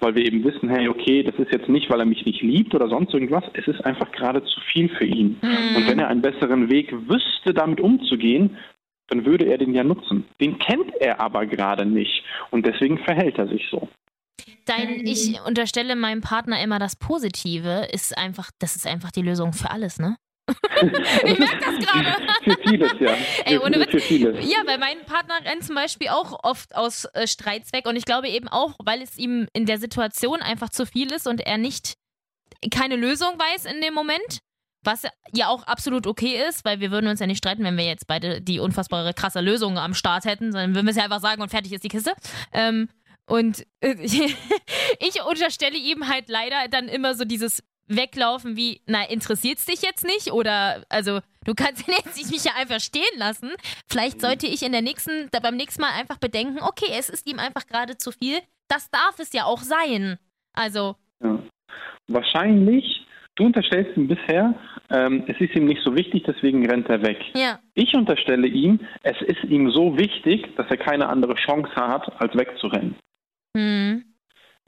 Weil 0.00 0.14
wir 0.14 0.26
eben 0.26 0.44
wissen, 0.44 0.68
hey, 0.68 0.88
okay, 0.88 1.22
das 1.22 1.34
ist 1.36 1.52
jetzt 1.52 1.68
nicht, 1.68 1.90
weil 1.90 2.00
er 2.00 2.06
mich 2.06 2.26
nicht 2.26 2.42
liebt 2.42 2.74
oder 2.74 2.88
sonst 2.88 3.14
irgendwas, 3.14 3.44
es 3.54 3.66
ist 3.66 3.84
einfach 3.84 4.12
gerade 4.12 4.44
zu 4.44 4.60
viel 4.72 4.88
für 4.90 5.06
ihn. 5.06 5.38
Mhm. 5.40 5.76
Und 5.76 5.88
wenn 5.88 5.98
er 5.98 6.08
einen 6.08 6.22
besseren 6.22 6.70
Weg 6.70 6.92
wüsste, 7.08 7.54
damit 7.54 7.80
umzugehen, 7.80 8.56
dann 9.08 9.24
würde 9.24 9.46
er 9.46 9.58
den 9.58 9.72
ja 9.72 9.84
nutzen. 9.84 10.24
Den 10.40 10.58
kennt 10.58 10.92
er 11.00 11.20
aber 11.20 11.46
gerade 11.46 11.86
nicht 11.86 12.24
und 12.50 12.66
deswegen 12.66 12.98
verhält 12.98 13.38
er 13.38 13.48
sich 13.48 13.66
so. 13.70 13.88
Dein, 14.66 15.06
ich 15.06 15.40
unterstelle 15.40 15.96
meinem 15.96 16.20
Partner 16.20 16.60
immer 16.62 16.78
das 16.78 16.96
Positive, 16.96 17.88
ist 17.92 18.16
einfach, 18.16 18.50
das 18.58 18.76
ist 18.76 18.86
einfach 18.86 19.10
die 19.10 19.22
Lösung 19.22 19.52
für 19.52 19.70
alles, 19.70 19.98
ne? 19.98 20.16
ich 21.24 21.38
merke 21.38 21.58
das 21.58 21.86
gerade. 21.86 22.16
Für 22.44 22.68
vieles, 22.68 22.92
ja. 23.00 23.16
Ey, 23.44 23.58
ohne 23.58 23.80
Witz. 23.80 23.90
Für 23.90 24.00
vieles. 24.00 24.48
Ja, 24.48 24.58
weil 24.64 24.78
mein 24.78 25.04
Partner 25.04 25.34
rennt 25.44 25.64
zum 25.64 25.74
Beispiel 25.74 26.08
auch 26.08 26.44
oft 26.44 26.74
aus 26.76 27.06
äh, 27.14 27.26
Streits 27.26 27.72
weg 27.72 27.86
und 27.86 27.96
ich 27.96 28.04
glaube 28.04 28.28
eben 28.28 28.48
auch, 28.48 28.74
weil 28.84 29.02
es 29.02 29.18
ihm 29.18 29.48
in 29.52 29.66
der 29.66 29.78
Situation 29.78 30.42
einfach 30.42 30.68
zu 30.70 30.86
viel 30.86 31.10
ist 31.10 31.26
und 31.26 31.40
er 31.40 31.58
nicht 31.58 31.94
keine 32.70 32.96
Lösung 32.96 33.38
weiß 33.38 33.64
in 33.64 33.80
dem 33.80 33.94
Moment. 33.94 34.38
Was 34.84 35.02
ja 35.32 35.48
auch 35.48 35.64
absolut 35.64 36.06
okay 36.06 36.40
ist, 36.48 36.64
weil 36.64 36.78
wir 36.78 36.92
würden 36.92 37.08
uns 37.08 37.18
ja 37.18 37.26
nicht 37.26 37.38
streiten, 37.38 37.64
wenn 37.64 37.76
wir 37.76 37.86
jetzt 37.86 38.06
beide 38.06 38.40
die 38.40 38.60
unfassbare 38.60 39.14
krasse 39.14 39.40
Lösung 39.40 39.78
am 39.78 39.94
Start 39.94 40.26
hätten, 40.26 40.52
sondern 40.52 40.76
würden 40.76 40.86
wir 40.86 40.92
es 40.92 40.96
ja 40.96 41.02
einfach 41.02 41.20
sagen 41.20 41.42
und 41.42 41.48
fertig 41.48 41.72
ist 41.72 41.82
die 41.82 41.88
Kiste. 41.88 42.12
Ähm, 42.52 42.88
und 43.26 43.66
äh, 43.80 43.94
ich 44.00 45.22
unterstelle 45.28 45.76
ihm 45.76 46.08
halt 46.08 46.28
leider 46.28 46.68
dann 46.70 46.88
immer 46.88 47.14
so 47.14 47.24
dieses 47.24 47.62
Weglaufen 47.88 48.56
wie, 48.56 48.80
na, 48.86 49.08
interessiert's 49.08 49.66
dich 49.66 49.82
jetzt 49.82 50.04
nicht? 50.04 50.32
Oder, 50.32 50.84
also, 50.88 51.20
du 51.44 51.54
kannst 51.54 51.86
jetzt 52.04 52.30
mich 52.30 52.44
ja 52.44 52.52
einfach 52.56 52.80
stehen 52.80 53.02
lassen. 53.16 53.50
Vielleicht 53.88 54.20
sollte 54.20 54.46
ich 54.46 54.64
in 54.64 54.72
der 54.72 54.82
nächsten, 54.82 55.28
beim 55.42 55.56
nächsten 55.56 55.82
Mal 55.82 55.92
einfach 55.98 56.18
bedenken, 56.18 56.58
okay, 56.62 56.92
es 56.98 57.08
ist 57.08 57.28
ihm 57.30 57.38
einfach 57.38 57.66
gerade 57.66 57.96
zu 57.96 58.10
viel. 58.10 58.38
Das 58.68 58.90
darf 58.90 59.18
es 59.18 59.32
ja 59.32 59.44
auch 59.44 59.60
sein. 59.60 60.18
Also. 60.52 60.96
Ja. 61.22 61.38
Wahrscheinlich, 62.08 63.06
du 63.36 63.46
unterstellst 63.46 63.96
ihm 63.96 64.08
bisher, 64.08 64.54
ähm, 64.90 65.24
es 65.26 65.40
ist 65.40 65.54
ihm 65.54 65.66
nicht 65.66 65.82
so 65.84 65.96
wichtig, 65.96 66.24
deswegen 66.26 66.68
rennt 66.68 66.88
er 66.88 67.02
weg. 67.02 67.18
Ja. 67.34 67.58
Ich 67.74 67.94
unterstelle 67.94 68.46
ihm, 68.46 68.80
es 69.02 69.20
ist 69.22 69.44
ihm 69.44 69.70
so 69.70 69.98
wichtig, 69.98 70.44
dass 70.56 70.66
er 70.70 70.76
keine 70.76 71.08
andere 71.08 71.34
Chance 71.34 71.74
hat, 71.74 72.20
als 72.20 72.36
wegzurennen. 72.36 72.96
Mhm. 73.56 74.04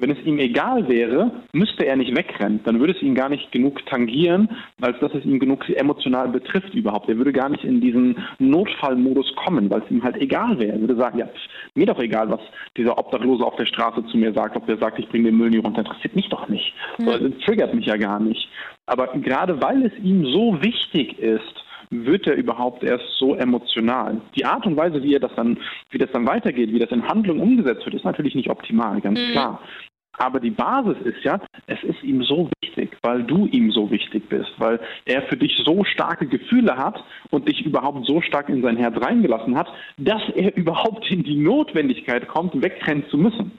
Wenn 0.00 0.12
es 0.12 0.24
ihm 0.24 0.38
egal 0.38 0.88
wäre, 0.88 1.42
müsste 1.52 1.84
er 1.84 1.96
nicht 1.96 2.16
wegrennen. 2.16 2.60
Dann 2.62 2.78
würde 2.78 2.92
es 2.92 3.02
ihn 3.02 3.16
gar 3.16 3.28
nicht 3.28 3.50
genug 3.50 3.84
tangieren, 3.86 4.48
als 4.80 4.96
dass 5.00 5.12
es 5.12 5.24
ihn 5.24 5.40
genug 5.40 5.68
emotional 5.68 6.28
betrifft 6.28 6.72
überhaupt. 6.72 7.08
Er 7.08 7.16
würde 7.16 7.32
gar 7.32 7.48
nicht 7.48 7.64
in 7.64 7.80
diesen 7.80 8.16
Notfallmodus 8.38 9.34
kommen, 9.34 9.68
weil 9.68 9.82
es 9.82 9.90
ihm 9.90 10.04
halt 10.04 10.16
egal 10.18 10.56
wäre. 10.60 10.74
Er 10.74 10.80
würde 10.80 10.94
sagen, 10.94 11.18
ja, 11.18 11.28
mir 11.74 11.86
doch 11.86 11.98
egal, 11.98 12.30
was 12.30 12.40
dieser 12.76 12.96
Obdachlose 12.96 13.44
auf 13.44 13.56
der 13.56 13.66
Straße 13.66 14.06
zu 14.06 14.16
mir 14.16 14.32
sagt, 14.32 14.54
ob 14.56 14.68
er 14.68 14.78
sagt, 14.78 15.00
ich 15.00 15.08
bringe 15.08 15.30
den 15.30 15.36
Müll 15.36 15.50
nie 15.50 15.58
runter, 15.58 15.80
interessiert 15.80 16.14
mich 16.14 16.28
doch 16.28 16.48
nicht. 16.48 16.72
Mhm. 16.98 17.04
So, 17.04 17.18
das 17.18 17.38
triggert 17.44 17.74
mich 17.74 17.86
ja 17.86 17.96
gar 17.96 18.20
nicht. 18.20 18.48
Aber 18.86 19.08
gerade 19.08 19.60
weil 19.60 19.84
es 19.84 19.92
ihm 20.00 20.24
so 20.26 20.62
wichtig 20.62 21.18
ist, 21.18 21.64
wird 21.90 22.26
er 22.26 22.36
überhaupt 22.36 22.82
erst 22.82 23.04
so 23.18 23.34
emotional? 23.34 24.20
Die 24.36 24.44
Art 24.44 24.66
und 24.66 24.76
Weise, 24.76 25.02
wie 25.02 25.14
er 25.14 25.20
das 25.20 25.34
dann, 25.36 25.58
wie 25.90 25.98
das 25.98 26.10
dann 26.12 26.26
weitergeht, 26.26 26.72
wie 26.72 26.78
das 26.78 26.90
in 26.90 27.06
Handlung 27.06 27.40
umgesetzt 27.40 27.84
wird, 27.84 27.94
ist 27.94 28.04
natürlich 28.04 28.34
nicht 28.34 28.50
optimal, 28.50 29.00
ganz 29.00 29.18
mhm. 29.18 29.32
klar. 29.32 29.60
Aber 30.18 30.40
die 30.40 30.50
Basis 30.50 30.96
ist 31.04 31.22
ja, 31.22 31.40
es 31.66 31.82
ist 31.84 32.02
ihm 32.02 32.22
so 32.24 32.50
wichtig, 32.60 32.96
weil 33.02 33.22
du 33.22 33.46
ihm 33.46 33.70
so 33.70 33.90
wichtig 33.90 34.28
bist, 34.28 34.50
weil 34.58 34.80
er 35.04 35.22
für 35.22 35.36
dich 35.36 35.56
so 35.64 35.84
starke 35.84 36.26
Gefühle 36.26 36.76
hat 36.76 37.02
und 37.30 37.48
dich 37.48 37.64
überhaupt 37.64 38.04
so 38.04 38.20
stark 38.20 38.48
in 38.48 38.62
sein 38.62 38.76
Herz 38.76 38.96
reingelassen 39.00 39.56
hat, 39.56 39.68
dass 39.96 40.22
er 40.34 40.56
überhaupt 40.56 41.08
in 41.10 41.22
die 41.22 41.36
Notwendigkeit 41.36 42.26
kommt, 42.26 42.60
wegrennen 42.60 43.04
zu 43.10 43.16
müssen. 43.16 43.52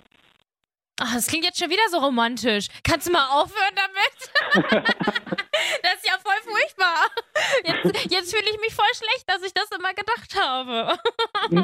Ach, 1.02 1.14
das 1.14 1.28
klingt 1.28 1.46
jetzt 1.46 1.60
schon 1.60 1.70
wieder 1.70 1.88
so 1.90 1.98
romantisch. 1.98 2.68
Kannst 2.84 3.08
du 3.08 3.12
mal 3.12 3.26
aufhören 3.32 3.76
damit? 3.76 4.74
das 5.84 5.94
ist 5.96 6.08
ja 6.08 6.18
voll 6.22 6.40
furchtbar. 6.44 7.08
Jetzt, 7.64 8.12
jetzt 8.12 8.36
fühle 8.36 8.50
ich 8.52 8.60
mich 8.60 8.74
voll 8.74 8.94
schlecht, 8.94 9.24
dass 9.28 9.42
ich 9.44 9.54
das 9.54 9.70
immer 9.72 9.94
gedacht 9.94 10.36
habe. 10.40 10.98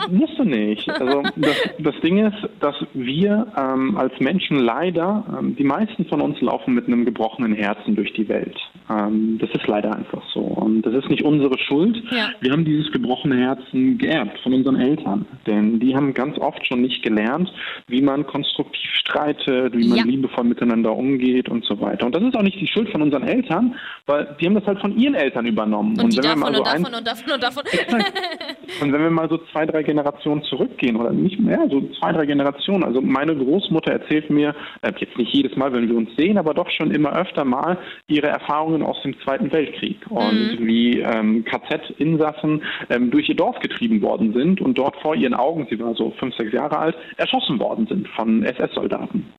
Musst 0.09 0.37
du 0.37 0.43
nicht. 0.43 0.89
Also 0.89 1.23
das, 1.35 1.57
das 1.79 1.95
Ding 2.01 2.25
ist, 2.25 2.37
dass 2.61 2.75
wir 2.93 3.51
ähm, 3.57 3.97
als 3.97 4.17
Menschen 4.19 4.59
leider, 4.59 5.25
ähm, 5.37 5.55
die 5.55 5.63
meisten 5.63 6.05
von 6.05 6.21
uns 6.21 6.39
laufen 6.41 6.73
mit 6.73 6.87
einem 6.87 7.03
gebrochenen 7.03 7.53
Herzen 7.53 7.95
durch 7.95 8.13
die 8.13 8.27
Welt. 8.29 8.57
Ähm, 8.89 9.37
das 9.39 9.49
ist 9.51 9.67
leider 9.67 9.95
einfach 9.95 10.21
so. 10.33 10.41
Und 10.41 10.83
das 10.83 10.93
ist 10.93 11.09
nicht 11.09 11.23
unsere 11.23 11.57
Schuld. 11.57 11.97
Ja. 12.11 12.29
Wir 12.39 12.51
haben 12.51 12.65
dieses 12.65 12.91
gebrochene 12.91 13.37
Herzen 13.37 13.97
geerbt 13.97 14.39
von 14.43 14.53
unseren 14.53 14.79
Eltern. 14.79 15.25
Denn 15.47 15.79
die 15.79 15.95
haben 15.95 16.13
ganz 16.13 16.37
oft 16.37 16.65
schon 16.65 16.81
nicht 16.81 17.03
gelernt, 17.03 17.51
wie 17.87 18.01
man 18.01 18.27
konstruktiv 18.27 18.91
streitet, 18.93 19.75
wie 19.75 19.87
man 19.87 19.97
ja. 19.97 20.03
liebevoll 20.05 20.43
miteinander 20.43 20.95
umgeht 20.95 21.49
und 21.49 21.65
so 21.65 21.79
weiter. 21.81 22.05
Und 22.05 22.15
das 22.15 22.23
ist 22.23 22.35
auch 22.35 22.43
nicht 22.43 22.59
die 22.59 22.67
Schuld 22.67 22.89
von 22.89 23.01
unseren 23.01 23.23
Eltern, 23.23 23.75
weil 24.05 24.35
die 24.39 24.45
haben 24.45 24.55
das 24.55 24.65
halt 24.65 24.79
von 24.79 24.97
ihren 24.97 25.15
Eltern 25.15 25.45
übernommen. 25.45 25.91
Und, 25.91 26.05
und 26.05 26.13
die 26.13 26.21
davon 26.21 26.53
so 26.53 26.59
und 26.59 26.67
davon 26.67 26.93
und 26.93 27.07
davon 27.07 27.33
und 27.33 27.43
davon. 27.43 27.63
und 28.81 28.93
wenn 28.93 29.01
wir 29.01 29.09
mal 29.09 29.29
so 29.29 29.39
zwei, 29.51 29.65
drei 29.65 29.83
Generationen 29.83 30.43
zurückgehen, 30.43 30.95
oder 30.95 31.11
nicht 31.11 31.39
mehr, 31.39 31.67
so 31.69 31.81
zwei, 31.99 32.11
drei 32.11 32.25
Generationen, 32.25 32.83
also 32.83 33.01
meine 33.01 33.35
Großmutter 33.35 33.91
erzählt 33.91 34.29
mir, 34.29 34.55
äh, 34.81 34.91
jetzt 34.99 35.17
nicht 35.17 35.33
jedes 35.33 35.55
Mal, 35.55 35.73
wenn 35.73 35.89
wir 35.89 35.97
uns 35.97 36.09
sehen, 36.17 36.37
aber 36.37 36.53
doch 36.53 36.69
schon 36.69 36.91
immer 36.91 37.15
öfter 37.15 37.45
mal 37.45 37.77
ihre 38.07 38.27
Erfahrungen 38.27 38.74
aus 38.83 39.01
dem 39.03 39.19
Zweiten 39.21 39.51
Weltkrieg 39.51 39.99
und 40.09 40.59
mhm. 40.59 40.67
wie 40.67 40.99
ähm, 40.99 41.43
KZ-Insassen 41.45 42.63
ähm, 42.89 43.11
durch 43.11 43.29
ihr 43.29 43.35
Dorf 43.35 43.59
getrieben 43.59 44.01
worden 44.01 44.33
sind 44.33 44.61
und 44.61 44.77
dort 44.77 44.95
vor 45.01 45.15
ihren 45.15 45.33
Augen, 45.33 45.67
sie 45.69 45.79
war 45.79 45.95
so 45.95 46.11
fünf, 46.19 46.35
sechs 46.35 46.51
Jahre 46.51 46.77
alt, 46.77 46.95
erschossen 47.17 47.59
worden 47.59 47.87
sind 47.87 48.07
von 48.09 48.43
SS-Soldaten. 48.43 49.33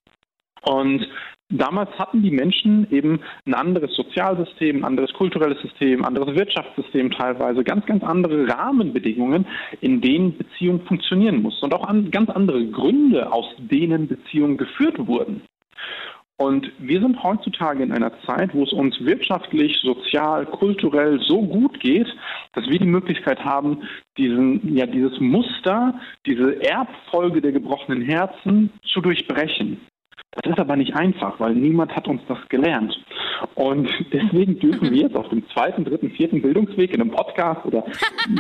Und 0.63 1.07
damals 1.49 1.91
hatten 1.99 2.23
die 2.23 2.31
Menschen 2.31 2.91
eben 2.91 3.21
ein 3.47 3.55
anderes 3.55 3.95
Sozialsystem, 3.95 4.79
ein 4.79 4.85
anderes 4.85 5.13
kulturelles 5.13 5.61
System, 5.63 6.01
ein 6.01 6.07
anderes 6.07 6.35
Wirtschaftssystem 6.35 7.13
teilweise, 7.13 7.63
ganz, 7.63 7.87
ganz 7.87 8.03
andere 8.03 8.49
Rahmenbedingungen, 8.49 9.47
in 9.81 10.01
denen 10.01 10.37
Beziehungen 10.37 10.83
funktionieren 10.87 11.43
mussten 11.43 11.67
und 11.67 11.75
auch 11.75 11.87
an 11.87 12.11
ganz 12.11 12.31
andere 12.31 12.67
Gründe, 12.67 13.33
aus 13.33 13.47
denen 13.59 14.09
Beziehungen 14.09 14.57
geführt 14.57 15.07
wurden. 15.07 15.43
Und 16.39 16.71
wir 16.79 17.01
sind 17.01 17.23
heutzutage 17.23 17.83
in 17.83 17.93
einer 17.93 18.13
Zeit, 18.27 18.55
wo 18.55 18.63
es 18.63 18.73
uns 18.73 18.95
wirtschaftlich, 19.01 19.79
sozial, 19.83 20.45
kulturell 20.45 21.19
so 21.21 21.41
gut 21.43 21.81
geht, 21.81 22.09
dass 22.53 22.69
wir 22.69 22.79
die 22.79 22.87
Möglichkeit 22.87 23.43
haben, 23.43 23.83
diesen, 24.19 24.77
ja, 24.77 24.85
dieses 24.85 25.19
Muster, 25.19 25.99
diese 26.27 26.63
Erbfolge 26.63 27.41
der 27.41 27.53
gebrochenen 27.53 28.03
Herzen 28.03 28.71
zu 28.93 29.01
durchbrechen. 29.01 29.81
Das 30.43 30.53
ist 30.53 30.59
aber 30.59 30.77
nicht 30.77 30.95
einfach, 30.95 31.41
weil 31.41 31.55
niemand 31.55 31.97
hat 31.97 32.07
uns 32.07 32.21
das 32.29 32.39
gelernt. 32.51 32.95
Und 33.55 33.89
deswegen 34.13 34.59
dürfen 34.59 34.91
wir 34.91 35.03
jetzt 35.03 35.17
auf 35.17 35.31
dem 35.31 35.49
zweiten, 35.51 35.85
dritten, 35.85 36.11
vierten 36.11 36.43
Bildungsweg 36.43 36.93
in 36.93 37.01
einem 37.01 37.13
Podcast 37.13 37.65
oder 37.65 37.85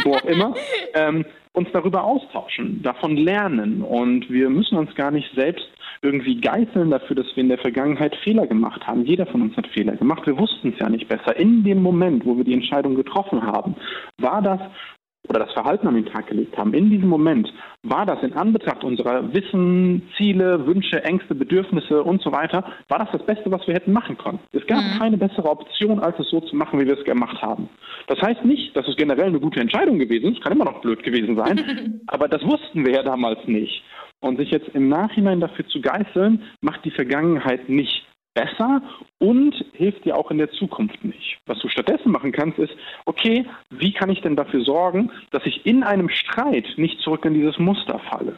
wo 0.05 0.15
auch 0.15 0.25
immer 0.25 0.55
ähm, 0.93 1.25
uns 1.55 1.69
darüber 1.73 2.05
austauschen, 2.05 2.83
davon 2.83 3.17
lernen. 3.17 3.81
Und 3.81 4.29
wir 4.29 4.51
müssen 4.51 4.77
uns 4.77 4.95
gar 4.95 5.11
nicht 5.11 5.35
selbst 5.35 5.67
irgendwie 6.07 6.41
geißeln 6.41 6.91
dafür, 6.91 7.17
dass 7.17 7.27
wir 7.35 7.43
in 7.43 7.49
der 7.49 7.59
Vergangenheit 7.59 8.15
Fehler 8.23 8.47
gemacht 8.47 8.87
haben. 8.87 9.05
Jeder 9.05 9.27
von 9.27 9.43
uns 9.43 9.57
hat 9.57 9.67
Fehler 9.69 9.97
gemacht. 9.97 10.27
Wir 10.27 10.39
wussten 10.39 10.73
es 10.73 10.79
ja 10.79 10.89
nicht 10.89 11.09
besser. 11.09 11.37
In 11.37 11.65
dem 11.65 11.83
Moment, 11.83 12.25
wo 12.25 12.37
wir 12.37 12.45
die 12.45 12.55
Entscheidung 12.55 12.95
getroffen 12.95 13.43
haben, 13.43 13.75
war 14.19 14.41
das 14.41 14.61
oder 15.29 15.41
das 15.41 15.53
Verhalten 15.53 15.87
an 15.89 15.95
den 15.95 16.07
Tag 16.07 16.29
gelegt 16.29 16.57
haben, 16.57 16.75
in 16.75 16.91
diesem 16.91 17.09
Moment, 17.09 17.53
war 17.83 18.07
das 18.07 18.23
in 18.23 18.33
Anbetracht 18.35 18.85
unserer 18.85 19.33
Wissen, 19.33 20.03
Ziele, 20.17 20.67
Wünsche, 20.67 21.03
Ängste, 21.05 21.35
Bedürfnisse 21.35 22.03
und 22.03 22.23
so 22.23 22.33
weiter, 22.33 22.65
war 22.89 22.99
das 22.99 23.09
das 23.13 23.27
Beste, 23.27 23.51
was 23.51 23.67
wir 23.67 23.75
hätten 23.75 23.93
machen 23.93 24.17
können. 24.19 24.39
Es 24.53 24.67
gab 24.67 24.83
mhm. 24.83 24.99
keine 24.99 25.17
bessere 25.17 25.49
Option, 25.49 26.01
als 26.01 26.19
es 26.19 26.31
so 26.31 26.41
zu 26.41 26.57
machen, 26.57 26.81
wie 26.81 26.87
wir 26.87 26.99
es 26.99 27.05
gemacht 27.05 27.41
haben. 27.43 27.69
Das 28.07 28.21
heißt 28.21 28.45
nicht, 28.45 28.77
dass 28.77 28.87
es 28.89 28.97
generell 28.97 29.27
eine 29.27 29.41
gute 29.41 29.61
Entscheidung 29.61 29.99
gewesen 29.99 30.33
ist, 30.33 30.43
kann 30.43 30.53
immer 30.53 30.65
noch 30.65 30.81
blöd 30.81 31.03
gewesen 31.03 31.37
sein, 31.37 32.01
aber 32.07 32.29
das 32.29 32.43
wussten 32.43 32.85
wir 32.87 32.95
ja 32.95 33.03
damals 33.03 33.39
nicht. 33.47 33.83
Und 34.21 34.39
sich 34.39 34.51
jetzt 34.51 34.69
im 34.69 34.89
Nachhinein 34.89 35.41
dafür 35.41 35.67
zu 35.69 35.81
geißeln, 35.81 36.43
macht 36.61 36.85
die 36.85 36.91
Vergangenheit 36.91 37.69
nicht 37.69 38.07
besser 38.37 38.83
und 39.19 39.55
hilft 39.73 40.05
dir 40.05 40.17
auch 40.17 40.31
in 40.31 40.39
der 40.39 40.51
Zukunft 40.51 41.03
nicht. 41.03 41.39
Was 41.47 41.59
du 41.59 41.69
stattdessen 41.69 42.13
machen 42.13 42.33
kannst, 42.33 42.59
ist, 42.59 42.73
okay, 43.07 43.47
wie 43.71 43.93
kann 43.93 44.11
ich 44.11 44.21
denn 44.21 44.37
dafür 44.37 44.63
sorgen, 44.63 45.11
dass 45.31 45.45
ich 45.47 45.65
in 45.65 45.83
einem 45.83 46.11
Streit 46.11 46.67
nicht 46.77 47.01
zurück 47.01 47.25
in 47.25 47.35
dieses 47.35 47.59
Muster 47.59 47.99
falle? 48.11 48.37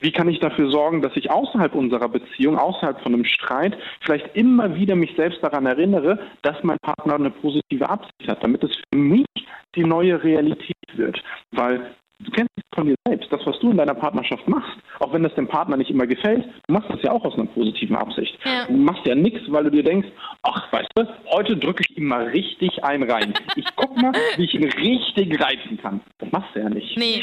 Wie 0.00 0.12
kann 0.12 0.28
ich 0.28 0.38
dafür 0.38 0.70
sorgen, 0.70 1.00
dass 1.00 1.16
ich 1.16 1.30
außerhalb 1.30 1.74
unserer 1.74 2.08
Beziehung, 2.08 2.58
außerhalb 2.58 3.00
von 3.00 3.14
einem 3.14 3.24
Streit, 3.24 3.76
vielleicht 4.02 4.36
immer 4.36 4.76
wieder 4.76 4.94
mich 4.94 5.14
selbst 5.16 5.42
daran 5.42 5.64
erinnere, 5.64 6.18
dass 6.42 6.62
mein 6.62 6.78
Partner 6.82 7.14
eine 7.14 7.30
positive 7.30 7.88
Absicht 7.88 8.28
hat, 8.28 8.44
damit 8.44 8.62
es 8.62 8.76
für 8.92 8.98
mich 8.98 9.26
die 9.74 9.84
neue 9.84 10.22
Realität 10.22 10.76
wird. 10.94 11.22
Weil 11.52 11.94
Du 12.20 12.32
kennst 12.32 12.50
es 12.56 12.64
von 12.74 12.86
dir 12.88 12.96
selbst, 13.06 13.32
das, 13.32 13.40
was 13.46 13.58
du 13.60 13.70
in 13.70 13.76
deiner 13.76 13.94
Partnerschaft 13.94 14.48
machst, 14.48 14.76
auch 14.98 15.12
wenn 15.12 15.22
das 15.22 15.34
dem 15.36 15.46
Partner 15.46 15.76
nicht 15.76 15.90
immer 15.90 16.06
gefällt, 16.06 16.44
du 16.66 16.72
machst 16.74 16.90
das 16.90 17.00
ja 17.02 17.12
auch 17.12 17.24
aus 17.24 17.34
einer 17.34 17.46
positiven 17.46 17.94
Absicht. 17.94 18.36
Ja. 18.44 18.66
Du 18.66 18.76
machst 18.76 19.06
ja 19.06 19.14
nichts, 19.14 19.40
weil 19.48 19.64
du 19.64 19.70
dir 19.70 19.84
denkst, 19.84 20.08
ach, 20.42 20.72
weißt 20.72 20.88
du, 20.96 21.06
heute 21.32 21.56
drücke 21.56 21.84
ich 21.88 21.96
ihm 21.96 22.06
mal 22.06 22.26
richtig 22.26 22.82
einen 22.82 23.08
rein. 23.08 23.34
Ich 23.54 23.66
guck 23.76 23.96
mal, 23.96 24.12
wie 24.36 24.44
ich 24.44 24.54
ihn 24.54 24.64
richtig 24.64 25.40
reizen 25.40 25.78
kann. 25.80 26.00
Das 26.18 26.30
machst 26.32 26.54
du 26.54 26.60
ja 26.60 26.68
nicht. 26.68 26.96
Nee. 26.96 27.22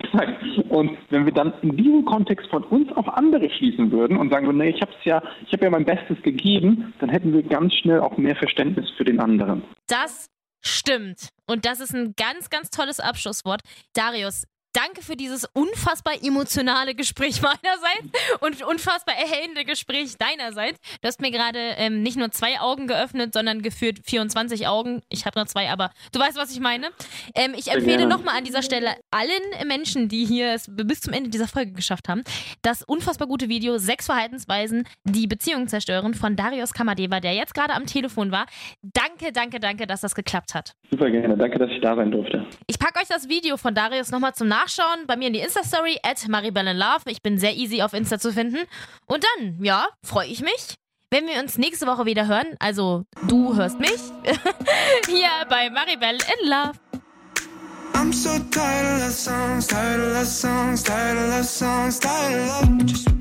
Exakt. 0.00 0.42
Und 0.68 0.96
wenn 1.10 1.24
wir 1.24 1.32
dann 1.32 1.52
in 1.62 1.76
diesem 1.76 2.04
Kontext 2.04 2.48
von 2.48 2.64
uns 2.64 2.90
auf 2.92 3.08
andere 3.08 3.50
schließen 3.50 3.90
würden 3.92 4.16
und 4.16 4.30
sagen 4.30 4.46
würden, 4.46 4.58
nee, 4.58 4.70
ich 4.70 4.80
habe 4.80 4.92
ja, 5.04 5.22
ich 5.46 5.52
habe 5.52 5.64
ja 5.64 5.70
mein 5.70 5.84
Bestes 5.84 6.20
gegeben, 6.22 6.92
dann 7.00 7.08
hätten 7.08 7.32
wir 7.32 7.42
ganz 7.42 7.74
schnell 7.74 8.00
auch 8.00 8.16
mehr 8.16 8.36
Verständnis 8.36 8.90
für 8.96 9.04
den 9.04 9.20
anderen. 9.20 9.62
Das 9.86 10.30
Stimmt. 10.66 11.28
Und 11.46 11.64
das 11.66 11.80
ist 11.80 11.94
ein 11.94 12.14
ganz, 12.16 12.50
ganz 12.50 12.70
tolles 12.70 13.00
Abschlusswort. 13.00 13.62
Darius, 13.92 14.44
Danke 14.74 15.02
für 15.02 15.14
dieses 15.14 15.44
unfassbar 15.52 16.14
emotionale 16.20 16.96
Gespräch 16.96 17.40
meinerseits 17.42 18.40
und 18.40 18.60
unfassbar 18.64 19.14
erhellende 19.14 19.64
Gespräch 19.64 20.16
deinerseits. 20.18 20.80
Du 21.00 21.06
hast 21.06 21.20
mir 21.20 21.30
gerade 21.30 21.60
ähm, 21.76 22.02
nicht 22.02 22.16
nur 22.16 22.32
zwei 22.32 22.58
Augen 22.58 22.88
geöffnet, 22.88 23.32
sondern 23.34 23.62
geführt 23.62 24.00
24 24.02 24.66
Augen. 24.66 25.02
Ich 25.10 25.26
habe 25.26 25.38
nur 25.38 25.46
zwei, 25.46 25.70
aber 25.70 25.92
du 26.10 26.18
weißt, 26.18 26.36
was 26.36 26.50
ich 26.50 26.58
meine. 26.58 26.88
Ähm, 27.36 27.54
ich 27.56 27.70
empfehle 27.70 28.06
nochmal 28.06 28.36
an 28.36 28.42
dieser 28.42 28.62
Stelle 28.62 28.96
allen 29.12 29.68
Menschen, 29.68 30.08
die 30.08 30.24
hier 30.24 30.52
es 30.54 30.66
bis 30.68 31.02
zum 31.02 31.12
Ende 31.12 31.30
dieser 31.30 31.46
Folge 31.46 31.70
geschafft 31.72 32.08
haben, 32.08 32.24
das 32.62 32.82
unfassbar 32.82 33.28
gute 33.28 33.48
Video 33.48 33.78
Sechs 33.78 34.06
Verhaltensweisen, 34.06 34.88
die 35.04 35.28
Beziehungen 35.28 35.68
zerstören 35.68 36.14
von 36.14 36.34
Darius 36.34 36.72
Kamadeva, 36.72 37.20
der 37.20 37.34
jetzt 37.34 37.54
gerade 37.54 37.74
am 37.74 37.86
Telefon 37.86 38.32
war. 38.32 38.46
Danke, 38.82 39.30
danke, 39.32 39.60
danke, 39.60 39.86
dass 39.86 40.00
das 40.00 40.16
geklappt 40.16 40.52
hat. 40.52 40.74
Super 40.90 41.10
gerne. 41.12 41.36
Danke, 41.36 41.60
dass 41.60 41.70
ich 41.70 41.80
da 41.80 41.94
sein 41.94 42.10
durfte. 42.10 42.44
Ich 42.66 42.80
packe 42.80 42.98
euch 42.98 43.08
das 43.08 43.28
Video 43.28 43.56
von 43.56 43.72
Darius 43.72 44.10
nochmal 44.10 44.34
zum 44.34 44.48
Nachhinein 44.48 44.63
nachschauen 44.64 45.06
bei 45.06 45.16
mir 45.16 45.28
in 45.28 45.34
die 45.34 45.40
Insta-Story 45.40 45.98
at 46.02 46.26
Love. 46.26 47.02
Ich 47.06 47.22
bin 47.22 47.38
sehr 47.38 47.54
easy 47.54 47.82
auf 47.82 47.92
Insta 47.92 48.18
zu 48.18 48.32
finden. 48.32 48.58
Und 49.06 49.24
dann, 49.24 49.62
ja, 49.62 49.86
freue 50.02 50.26
ich 50.26 50.40
mich, 50.40 50.74
wenn 51.10 51.26
wir 51.26 51.40
uns 51.40 51.58
nächste 51.58 51.86
Woche 51.86 52.06
wieder 52.06 52.26
hören. 52.26 52.46
Also, 52.58 53.04
du 53.28 53.56
hörst 53.56 53.78
mich 53.78 53.90
hier 55.06 55.28
bei 55.48 55.70
Maribel 55.70 56.14
in 56.14 56.48
Love. 56.48 56.72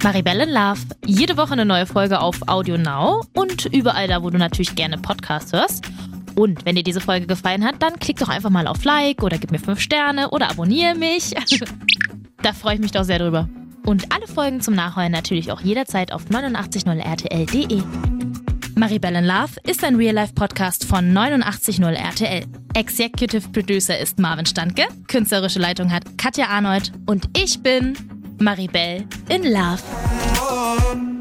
Maribel 0.03 0.39
in 0.39 0.49
Love. 0.49 0.81
Jede 1.05 1.37
Woche 1.37 1.53
eine 1.53 1.65
neue 1.65 1.85
Folge 1.85 2.19
auf 2.19 2.37
Audio 2.47 2.77
Now 2.77 3.23
und 3.33 3.65
überall 3.65 4.07
da, 4.07 4.23
wo 4.23 4.29
du 4.29 4.37
natürlich 4.37 4.75
gerne 4.75 4.97
Podcasts 4.97 5.53
hörst. 5.53 5.85
Und 6.35 6.65
wenn 6.65 6.75
dir 6.75 6.83
diese 6.83 7.01
Folge 7.01 7.27
gefallen 7.27 7.65
hat, 7.65 7.75
dann 7.79 7.99
klick 7.99 8.17
doch 8.17 8.29
einfach 8.29 8.49
mal 8.49 8.67
auf 8.67 8.83
Like 8.83 9.23
oder 9.23 9.37
gib 9.37 9.51
mir 9.51 9.59
5 9.59 9.79
Sterne 9.79 10.29
oder 10.31 10.49
abonniere 10.49 10.95
mich. 10.95 11.33
da 12.41 12.53
freue 12.53 12.75
ich 12.75 12.81
mich 12.81 12.91
doch 12.91 13.03
sehr 13.03 13.19
drüber. 13.19 13.47
Und 13.85 14.13
alle 14.13 14.27
Folgen 14.27 14.61
zum 14.61 14.75
Nachhören 14.75 15.11
natürlich 15.11 15.51
auch 15.51 15.61
jederzeit 15.61 16.11
auf 16.11 16.25
890rtl.de. 16.25 17.83
Maribel 18.75 19.15
in 19.15 19.25
Love 19.25 19.53
ist 19.63 19.83
ein 19.83 19.95
Real-Life-Podcast 19.95 20.85
von 20.85 21.15
890 21.15 21.79
RTL. 21.79 22.45
Executive 22.73 23.49
Producer 23.49 23.99
ist 23.99 24.17
Marvin 24.17 24.45
Standke, 24.45 24.83
künstlerische 25.07 25.59
Leitung 25.59 25.91
hat 25.91 26.17
Katja 26.17 26.47
Arnold 26.47 26.91
und 27.05 27.29
ich 27.37 27.61
bin 27.61 27.93
Maribel 28.39 29.05
in 29.29 29.43
Love. 29.43 31.12